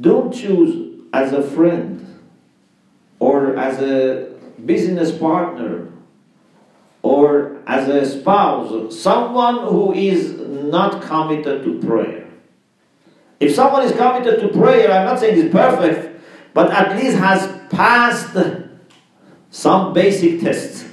Don't 0.00 0.32
choose 0.32 1.00
as 1.12 1.32
a 1.32 1.42
friend 1.42 2.20
or 3.18 3.56
as 3.56 3.80
a 3.80 4.34
business 4.64 5.16
partner 5.16 5.88
or 7.02 7.62
as 7.66 7.88
a 7.88 8.04
spouse 8.04 8.98
someone 9.00 9.66
who 9.68 9.92
is 9.92 10.32
not 10.38 11.02
committed 11.02 11.62
to 11.64 11.78
prayer. 11.86 12.26
If 13.40 13.54
someone 13.54 13.84
is 13.84 13.92
committed 13.92 14.40
to 14.40 14.48
prayer, 14.48 14.90
I'm 14.90 15.06
not 15.06 15.20
saying 15.20 15.36
he's 15.36 15.52
perfect, 15.52 16.20
but 16.54 16.70
at 16.70 16.96
least 16.96 17.18
has 17.18 17.46
passed 17.70 18.32
some 19.54 19.92
basic 19.92 20.40
tests. 20.40 20.84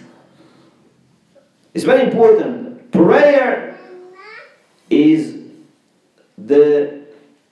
It's 1.74 1.84
very 1.84 2.04
important. 2.04 2.92
Prayer 2.92 3.76
is 4.88 5.36
the 6.38 7.02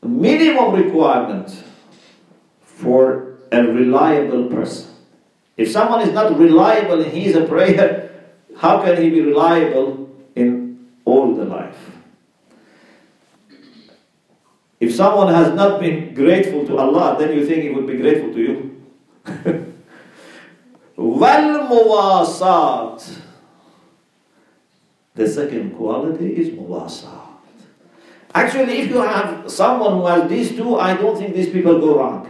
minimum 0.04 0.76
requirement 0.76 1.64
for 2.62 3.40
a 3.52 3.64
reliable 3.64 4.50
person. 4.50 4.94
If 5.58 5.72
someone 5.72 6.02
is 6.02 6.14
not 6.14 6.38
reliable 6.38 7.02
and 7.02 7.12
he 7.12 7.26
is 7.26 7.36
a 7.36 7.46
prayer, 7.46 8.12
how 8.58 8.84
can 8.84 9.02
he 9.02 9.10
be 9.10 9.22
reliable 9.22 10.16
in 10.36 10.92
all 11.06 11.34
the 11.34 11.46
life? 11.46 11.90
If 14.80 14.94
someone 14.94 15.34
has 15.34 15.56
not 15.56 15.82
been 15.82 16.14
grateful 16.14 16.68
to 16.68 16.78
Allah, 16.78 17.16
then 17.18 17.36
you 17.36 17.48
think 17.48 17.64
he 17.64 17.72
would 17.72 17.88
be 17.88 17.98
grateful 17.98 18.32
to 18.32 18.40
you. 18.40 19.66
Wal 21.00 21.68
muwasat. 21.72 23.22
The 25.16 25.28
second 25.28 25.76
quality 25.76 26.36
is 26.36 26.50
muwasat. 26.50 27.28
Actually, 28.36 28.80
if 28.80 28.90
you 28.90 29.02
have 29.02 29.50
someone 29.50 29.94
who 30.00 30.06
has 30.06 30.30
these 30.30 30.56
two, 30.56 30.76
I 30.76 30.96
don't 30.96 31.18
think 31.18 31.34
these 31.34 31.50
people 31.50 31.80
go 31.80 31.98
wrong 31.98 32.30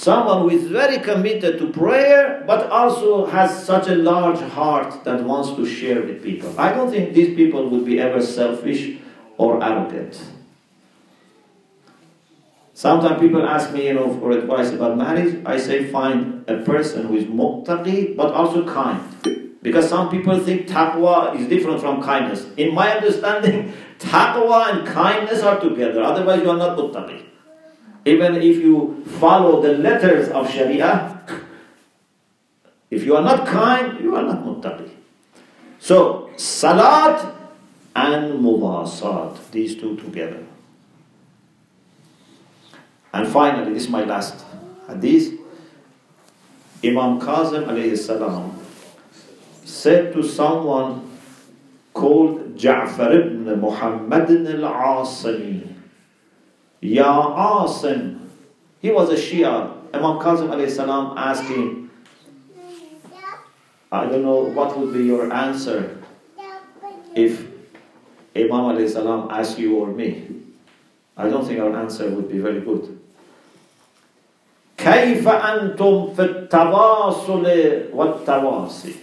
someone 0.00 0.42
who 0.42 0.50
is 0.50 0.66
very 0.68 0.98
committed 0.98 1.58
to 1.58 1.70
prayer 1.70 2.42
but 2.46 2.70
also 2.70 3.26
has 3.26 3.64
such 3.64 3.88
a 3.88 3.94
large 3.94 4.40
heart 4.52 5.04
that 5.04 5.22
wants 5.24 5.50
to 5.52 5.66
share 5.66 6.02
with 6.02 6.22
people. 6.22 6.52
I 6.58 6.72
don't 6.72 6.90
think 6.90 7.12
these 7.12 7.34
people 7.36 7.68
would 7.68 7.84
be 7.84 8.00
ever 8.00 8.22
selfish 8.22 8.96
or 9.36 9.62
arrogant. 9.62 10.18
Sometimes 12.80 13.20
people 13.20 13.46
ask 13.46 13.74
me, 13.74 13.88
you 13.88 13.92
know, 13.92 14.10
for 14.18 14.30
advice 14.30 14.70
about 14.72 14.96
marriage. 14.96 15.42
I 15.44 15.58
say 15.58 15.92
find 15.92 16.48
a 16.48 16.62
person 16.62 17.08
who 17.08 17.16
is 17.18 17.24
muttaqi 17.24 18.16
but 18.16 18.32
also 18.32 18.64
kind. 18.66 19.02
Because 19.60 19.86
some 19.86 20.08
people 20.08 20.38
think 20.38 20.66
taqwa 20.66 21.38
is 21.38 21.46
different 21.46 21.82
from 21.82 22.02
kindness. 22.02 22.46
In 22.56 22.74
my 22.74 22.90
understanding, 22.96 23.74
taqwa 23.98 24.72
and 24.72 24.86
kindness 24.88 25.42
are 25.42 25.60
together. 25.60 26.00
Otherwise, 26.00 26.40
you 26.40 26.48
are 26.48 26.56
not 26.56 26.78
muttaqi. 26.78 27.22
Even 28.06 28.36
if 28.36 28.56
you 28.56 29.04
follow 29.18 29.60
the 29.60 29.74
letters 29.76 30.30
of 30.30 30.50
Sharia, 30.50 31.20
if 32.90 33.04
you 33.04 33.14
are 33.14 33.22
not 33.22 33.46
kind, 33.46 34.00
you 34.00 34.16
are 34.16 34.22
not 34.22 34.42
muttaqi. 34.42 34.88
So, 35.80 36.30
salat 36.38 37.30
and 37.94 38.40
muwasat, 38.42 39.50
these 39.50 39.76
two 39.76 39.96
together. 39.96 40.46
And 43.12 43.26
finally, 43.28 43.74
this 43.74 43.84
is 43.84 43.88
my 43.88 44.04
last 44.04 44.44
hadith. 44.88 45.38
Imam 46.84 47.20
Kazim 47.20 47.64
alayhi 47.64 47.98
salam 47.98 48.58
said 49.64 50.12
to 50.12 50.22
someone 50.22 51.10
called 51.92 52.56
Ja'far 52.56 53.12
ibn 53.14 53.60
Muhammad 53.60 54.30
al-Asimi, 54.30 55.74
Ya 56.80 57.64
Asim. 57.66 58.28
He 58.80 58.90
was 58.90 59.10
a 59.10 59.16
Shia. 59.16 59.76
Imam 59.92 60.18
Kazim 60.20 60.48
alayhi 60.48 60.70
salam 60.70 61.18
asked 61.18 61.44
him, 61.44 61.90
I 63.92 64.06
don't 64.06 64.22
know 64.22 64.40
what 64.54 64.78
would 64.78 64.94
be 64.94 65.02
your 65.02 65.32
answer 65.32 65.98
if 67.16 67.40
Imam 68.36 68.70
alayhi 68.70 68.88
salam 68.88 69.28
asked 69.30 69.58
you 69.58 69.76
or 69.76 69.88
me. 69.88 70.28
I 71.16 71.28
don't 71.28 71.44
think 71.44 71.58
our 71.60 71.76
answer 71.76 72.08
would 72.08 72.28
be 72.30 72.38
very 72.38 72.60
good. 72.60 72.99
كيف 74.79 75.27
أنتم 75.27 76.13
في 76.15 76.21
التواصل 76.21 77.45
والتواصي 77.93 78.93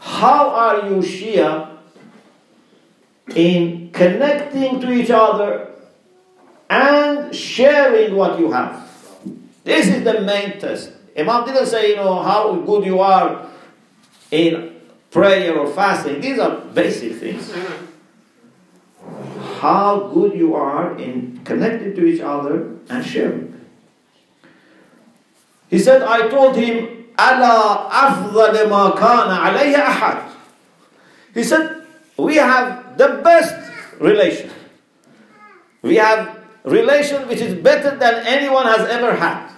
How 0.00 0.48
are 0.50 0.88
you 0.88 1.02
Shia 1.02 1.68
in 3.34 3.90
connecting 3.92 4.80
to 4.80 4.92
each 4.92 5.10
other 5.10 5.68
and 6.70 7.34
sharing 7.34 8.14
what 8.14 8.38
you 8.38 8.52
have? 8.52 8.88
This 9.64 9.88
is 9.88 10.04
the 10.04 10.20
main 10.20 10.58
test. 10.60 10.92
Imam 11.16 11.44
didn't 11.44 11.66
say, 11.66 11.90
you 11.90 11.96
know, 11.96 12.22
how 12.22 12.54
good 12.54 12.84
you 12.84 13.00
are 13.00 13.48
in 14.30 14.76
prayer 15.10 15.58
or 15.58 15.66
fasting. 15.66 16.20
These 16.20 16.38
are 16.38 16.56
basic 16.72 17.16
things. 17.16 17.52
How 19.58 20.10
good 20.14 20.34
you 20.34 20.54
are 20.54 20.96
in 20.96 21.40
connecting 21.44 21.94
to 21.96 22.06
each 22.06 22.20
other 22.20 22.76
and 22.88 23.04
sharing. 23.04 23.51
He 25.72 25.78
said, 25.78 26.02
I 26.02 26.28
told 26.28 26.56
him, 26.56 27.06
ألا 27.18 27.90
أفضل 27.90 28.68
ما 28.68 28.94
كان 28.94 29.28
عليه 29.28 29.76
أحد. 29.76 30.30
He 31.34 31.42
said, 31.42 31.82
we 32.16 32.36
have 32.36 32.96
the 32.96 33.20
best 33.22 33.54
relation. 34.00 34.50
We 35.82 35.96
have 35.96 36.38
relation 36.64 37.28
which 37.28 37.40
is 37.40 37.54
better 37.54 37.96
than 37.96 38.26
anyone 38.26 38.66
has 38.66 38.88
ever 38.88 39.14
had. 39.14 39.50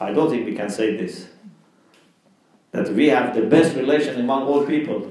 I 0.00 0.12
don't 0.12 0.30
think 0.30 0.46
we 0.46 0.54
can 0.54 0.70
say 0.70 0.96
this. 0.96 1.28
That 2.72 2.88
we 2.92 3.08
have 3.08 3.34
the 3.34 3.42
best 3.42 3.76
relation 3.76 4.20
among 4.20 4.44
all 4.44 4.64
people. 4.66 5.10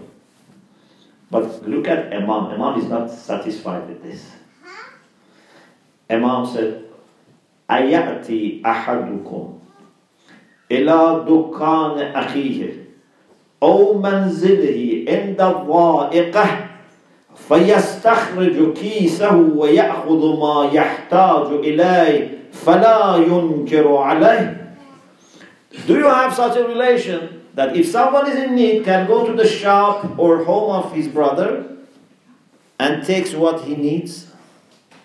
But 1.29 1.67
look 1.67 1.87
at 1.87 2.11
Imam. 2.11 2.47
Imam 2.47 2.79
is 2.79 2.85
not 2.85 3.11
satisfied 3.11 3.87
with 3.87 4.01
this. 4.01 4.25
Imam 6.09 6.45
said, 6.45 6.82
أيأتي 7.70 8.62
أحدكم 8.66 9.58
إلى 10.72 11.24
دكان 11.28 11.98
أخيه 12.14 12.84
أو 13.62 13.98
منزله 13.98 15.04
عند 15.08 15.40
الضائقة 15.40 16.46
فيستخرج 17.48 18.72
كيسه 18.72 19.36
ويأخذ 19.36 20.40
ما 20.40 20.70
يحتاج 20.72 21.46
إليه 21.46 22.38
فلا 22.52 23.16
ينكر 23.16 23.96
عليه 23.96 24.60
Do 25.86 25.94
you 25.98 26.06
have 26.06 26.32
such 26.32 26.56
a 26.56 26.64
relation 26.64 27.42
that 27.54 27.76
if 27.76 27.88
someone 27.88 28.30
is 28.30 28.36
in 28.36 28.54
need 28.54 28.84
can 28.84 29.06
go 29.08 29.26
to 29.26 29.32
the 29.32 29.46
shop 29.46 30.18
or 30.18 30.44
home 30.44 30.70
of 30.70 30.92
his 30.92 31.08
brother 31.08 31.66
and 32.78 33.04
takes 33.04 33.34
what 33.34 33.62
he 33.62 33.74
needs? 33.74 34.28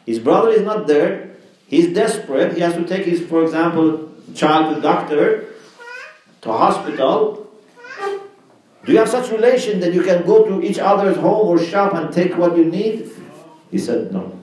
His 0.05 0.20
brother 0.20 0.49
is 0.49 0.62
not 0.62 0.86
there, 0.86 1.29
He's 1.68 1.93
desperate. 1.93 2.55
He 2.55 2.61
has 2.61 2.75
to 2.75 2.85
take 2.85 3.05
his, 3.05 3.20
for 3.20 3.43
example, 3.43 4.12
child 4.35 4.75
to 4.75 4.81
doctor, 4.81 5.47
to 6.43 6.53
hospital. 6.53 7.51
Do 8.85 8.93
you 8.93 8.99
have 8.99 9.09
such 9.09 9.31
relation 9.31 9.81
that 9.81 9.95
you 9.95 10.03
can 10.03 10.27
go 10.27 10.45
to 10.45 10.62
each 10.62 10.79
other's 10.79 11.16
home 11.16 11.49
or 11.49 11.59
shop 11.59 11.95
and 11.95 12.12
take 12.12 12.37
what 12.37 12.57
you 12.57 12.66
need? 12.66 13.11
He 13.70 13.79
said, 13.79 14.12
no. 14.12 14.39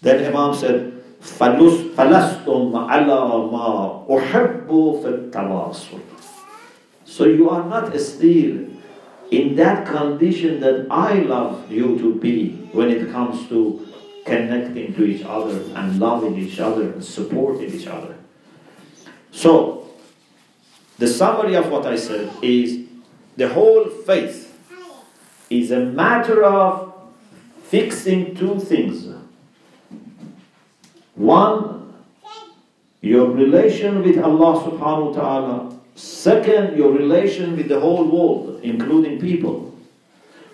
Then 0.00 0.24
Imam 0.24 0.54
said, 0.54 0.96
فَلَسْتُمْ 1.20 2.72
عَلَى 2.72 3.18
مَا 3.52 4.08
أُحِبُّ 4.08 4.68
فِي 5.02 5.30
التَّوَاصُلِ 5.30 6.00
So 7.04 7.24
you 7.24 7.50
are 7.50 7.64
not 7.64 7.94
still 8.00 8.66
in 9.30 9.56
that 9.56 9.86
condition 9.86 10.60
that 10.60 10.86
I 10.90 11.14
love 11.20 11.70
you 11.70 11.98
to 11.98 12.14
be 12.14 12.68
when 12.72 12.90
it 12.90 13.10
comes 13.10 13.48
to 13.48 13.86
connecting 14.25 14.93
to 14.93 15.03
each 15.05 15.23
other 15.25 15.59
and 15.75 15.99
loving 15.99 16.37
each 16.37 16.59
other 16.59 16.91
and 16.91 17.03
supporting 17.03 17.73
each 17.73 17.87
other. 17.87 18.15
So, 19.31 19.89
the 20.97 21.07
summary 21.07 21.55
of 21.55 21.69
what 21.69 21.85
I 21.85 21.95
said 21.95 22.31
is 22.41 22.87
the 23.37 23.49
whole 23.49 23.85
faith 23.85 24.55
is 25.49 25.71
a 25.71 25.79
matter 25.79 26.43
of 26.43 26.93
fixing 27.63 28.35
two 28.35 28.59
things. 28.59 29.07
One, 31.15 31.93
your 33.01 33.31
relation 33.31 34.03
with 34.03 34.17
Allah 34.17 34.63
subhanahu 34.63 35.07
wa 35.07 35.13
ta'ala. 35.13 35.79
Second, 35.95 36.77
your 36.77 36.91
relation 36.91 37.57
with 37.57 37.67
the 37.67 37.79
whole 37.79 38.05
world, 38.05 38.59
including 38.63 39.19
people. 39.19 39.75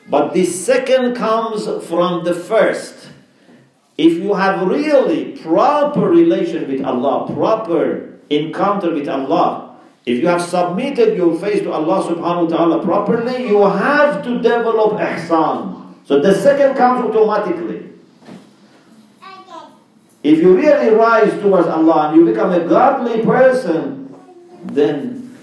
But 0.09 0.33
this 0.33 0.65
second 0.65 1.15
comes 1.15 1.67
from 1.85 2.23
the 2.23 2.33
first. 2.33 3.09
If 3.97 4.13
you 4.21 4.33
have 4.35 4.67
really 4.67 5.33
proper 5.41 6.07
relation 6.09 6.69
with 6.69 6.85
Allah, 6.85 7.33
proper 7.33 8.19
encounter 8.29 8.93
with 8.93 9.09
Allah, 9.09 9.75
if 10.05 10.21
you 10.21 10.27
have 10.27 10.41
submitted 10.41 11.17
your 11.17 11.35
face 11.35 11.61
to 11.63 11.71
Allah 11.73 11.99
subhanahu 12.05 12.47
wa 12.47 12.55
ta'ala 12.55 12.77
properly, 12.85 13.49
you 13.49 13.59
have 13.65 14.23
to 14.23 14.39
develop 14.39 14.95
ihsan. 15.01 15.83
So 16.05 16.21
the 16.21 16.33
second 16.33 16.77
comes 16.77 17.03
automatically. 17.03 17.91
If 20.23 20.39
you 20.39 20.55
really 20.55 20.95
rise 20.95 21.33
towards 21.41 21.67
Allah 21.67 22.09
and 22.09 22.17
you 22.17 22.25
become 22.25 22.51
a 22.51 22.63
godly 22.63 23.23
person, 23.23 24.13
then 24.63 25.35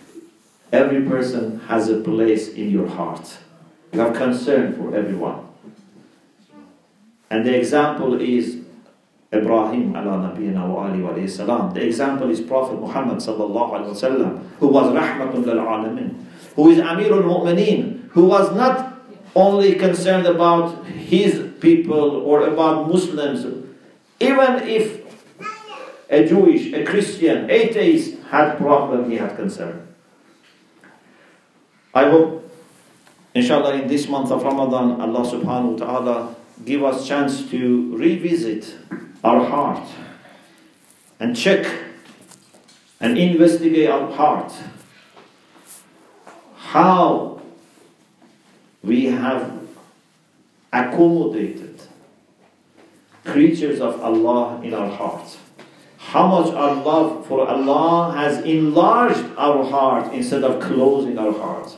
every 0.73 1.03
person 1.03 1.61
has 1.69 1.89
a 1.89 2.01
place 2.01 2.49
in 2.49 2.71
your 2.71 2.89
heart. 2.89 3.37
You 3.93 4.01
have 4.01 4.15
concern 4.17 4.75
for 4.77 4.95
everyone. 4.95 5.45
And 7.31 7.45
the 7.47 7.57
example 7.57 8.21
is 8.21 8.65
Ibrahim 9.33 9.97
ala 9.97 10.35
salam. 11.29 11.75
The 11.75 11.85
example 11.85 12.31
is 12.31 12.41
Prophet 12.41 12.81
Muhammad 12.81 13.19
sallallahu 13.19 13.91
wasallam, 13.91 14.47
who 14.59 14.69
was 14.69 14.93
rahmatun 14.93 15.45
lil 15.45 15.57
alamin, 15.57 16.15
who 16.55 16.71
is 16.71 16.79
Amirul 16.79 17.25
Mu'mineen, 17.25 18.09
who 18.11 18.27
was 18.27 18.55
not 18.55 18.95
only 19.35 19.75
concerned 19.75 20.27
about 20.27 20.87
his 20.87 21.51
people 21.61 22.23
or 22.23 22.47
about 22.47 22.89
Muslims. 22.89 23.45
Even 24.21 24.63
if 24.63 25.03
a 26.09 26.25
Jewish, 26.25 26.73
a 26.73 26.85
Christian, 26.85 27.51
atheist 27.51 28.23
had 28.31 28.57
problem, 28.57 29.11
he 29.11 29.17
had 29.17 29.35
concern. 29.35 29.89
I 31.93 32.11
hope, 32.11 32.49
inshallah, 33.35 33.75
in 33.75 33.89
this 33.89 34.09
month 34.09 34.31
of 34.31 34.43
Ramadan, 34.43 35.01
Allah 35.01 35.23
subhanahu 35.27 35.79
wa 35.79 35.87
ta'ala 35.87 36.37
give 36.65 36.85
us 36.85 37.07
chance 37.07 37.49
to 37.51 37.97
revisit 37.97 38.77
our 39.23 39.45
heart 39.45 39.89
and 41.19 41.37
check 41.37 41.67
and 43.01 43.19
investigate 43.19 43.89
our 43.89 44.11
heart 44.13 44.53
how 46.57 47.41
we 48.83 49.07
have 49.07 49.53
accommodated 50.73 51.81
creatures 53.25 53.81
of 53.81 54.01
Allah 54.03 54.61
in 54.63 54.75
our 54.75 54.91
heart. 54.91 55.39
How 55.97 56.27
much 56.27 56.53
our 56.53 56.75
love 56.75 57.27
for 57.27 57.49
Allah 57.49 58.13
has 58.13 58.45
enlarged 58.45 59.25
our 59.37 59.65
heart 59.65 60.13
instead 60.13 60.45
of 60.45 60.61
closing 60.61 61.19
our 61.19 61.33
heart. 61.33 61.77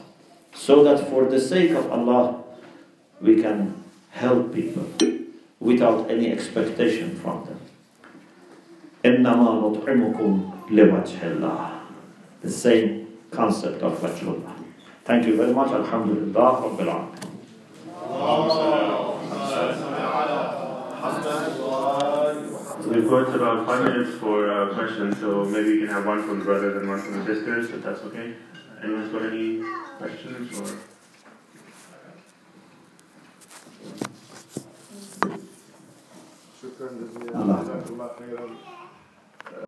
So 0.55 0.83
that 0.85 1.09
for 1.09 1.25
the 1.25 1.41
sake 1.41 1.71
of 1.71 1.91
Allah, 1.93 2.43
we 3.21 3.41
can 3.41 3.85
help 4.16 4.54
people 4.54 4.86
without 5.60 6.10
any 6.10 6.32
expectation 6.32 7.16
from 7.16 7.46
them. 7.46 7.60
إِنَّمَا 9.04 9.50
نُطْعِمُكُمْ 9.62 10.70
لِوَجْهِ 10.70 11.20
اللَّهِ 11.20 11.80
The 12.42 12.50
same 12.50 13.08
concept 13.32 13.82
of 13.82 14.00
wajhullah. 14.00 14.54
Thank 15.06 15.26
you 15.28 15.36
very 15.36 15.54
much. 15.54 15.72
Alhamdulillah 15.72 16.62
Rabbil 16.62 17.32
We've 22.88 23.10
got 23.10 23.36
about 23.36 23.66
five 23.66 23.84
minutes 23.84 24.18
for 24.20 24.52
uh, 24.52 24.74
questions, 24.74 25.20
so 25.20 25.46
maybe 25.46 25.74
we 25.74 25.80
can 25.80 25.88
have 25.88 26.06
one 26.06 26.22
from 26.24 26.40
the 26.40 26.46
brothers 26.46 26.78
and 26.78 26.90
one 26.90 27.00
from 27.00 27.20
the 27.20 27.26
sisters, 27.26 27.70
if 27.70 27.84
that's 27.84 28.02
okay. 28.02 28.34
Anyone's 28.84 29.12
got 29.12 29.24
any 29.24 29.62
questions 29.98 30.60
or? 30.60 30.95
شكرا 36.67 36.89
جزيلا. 36.89 37.63
جزاك 37.63 37.87
الله 37.91 38.11
خيرا. 38.19 38.47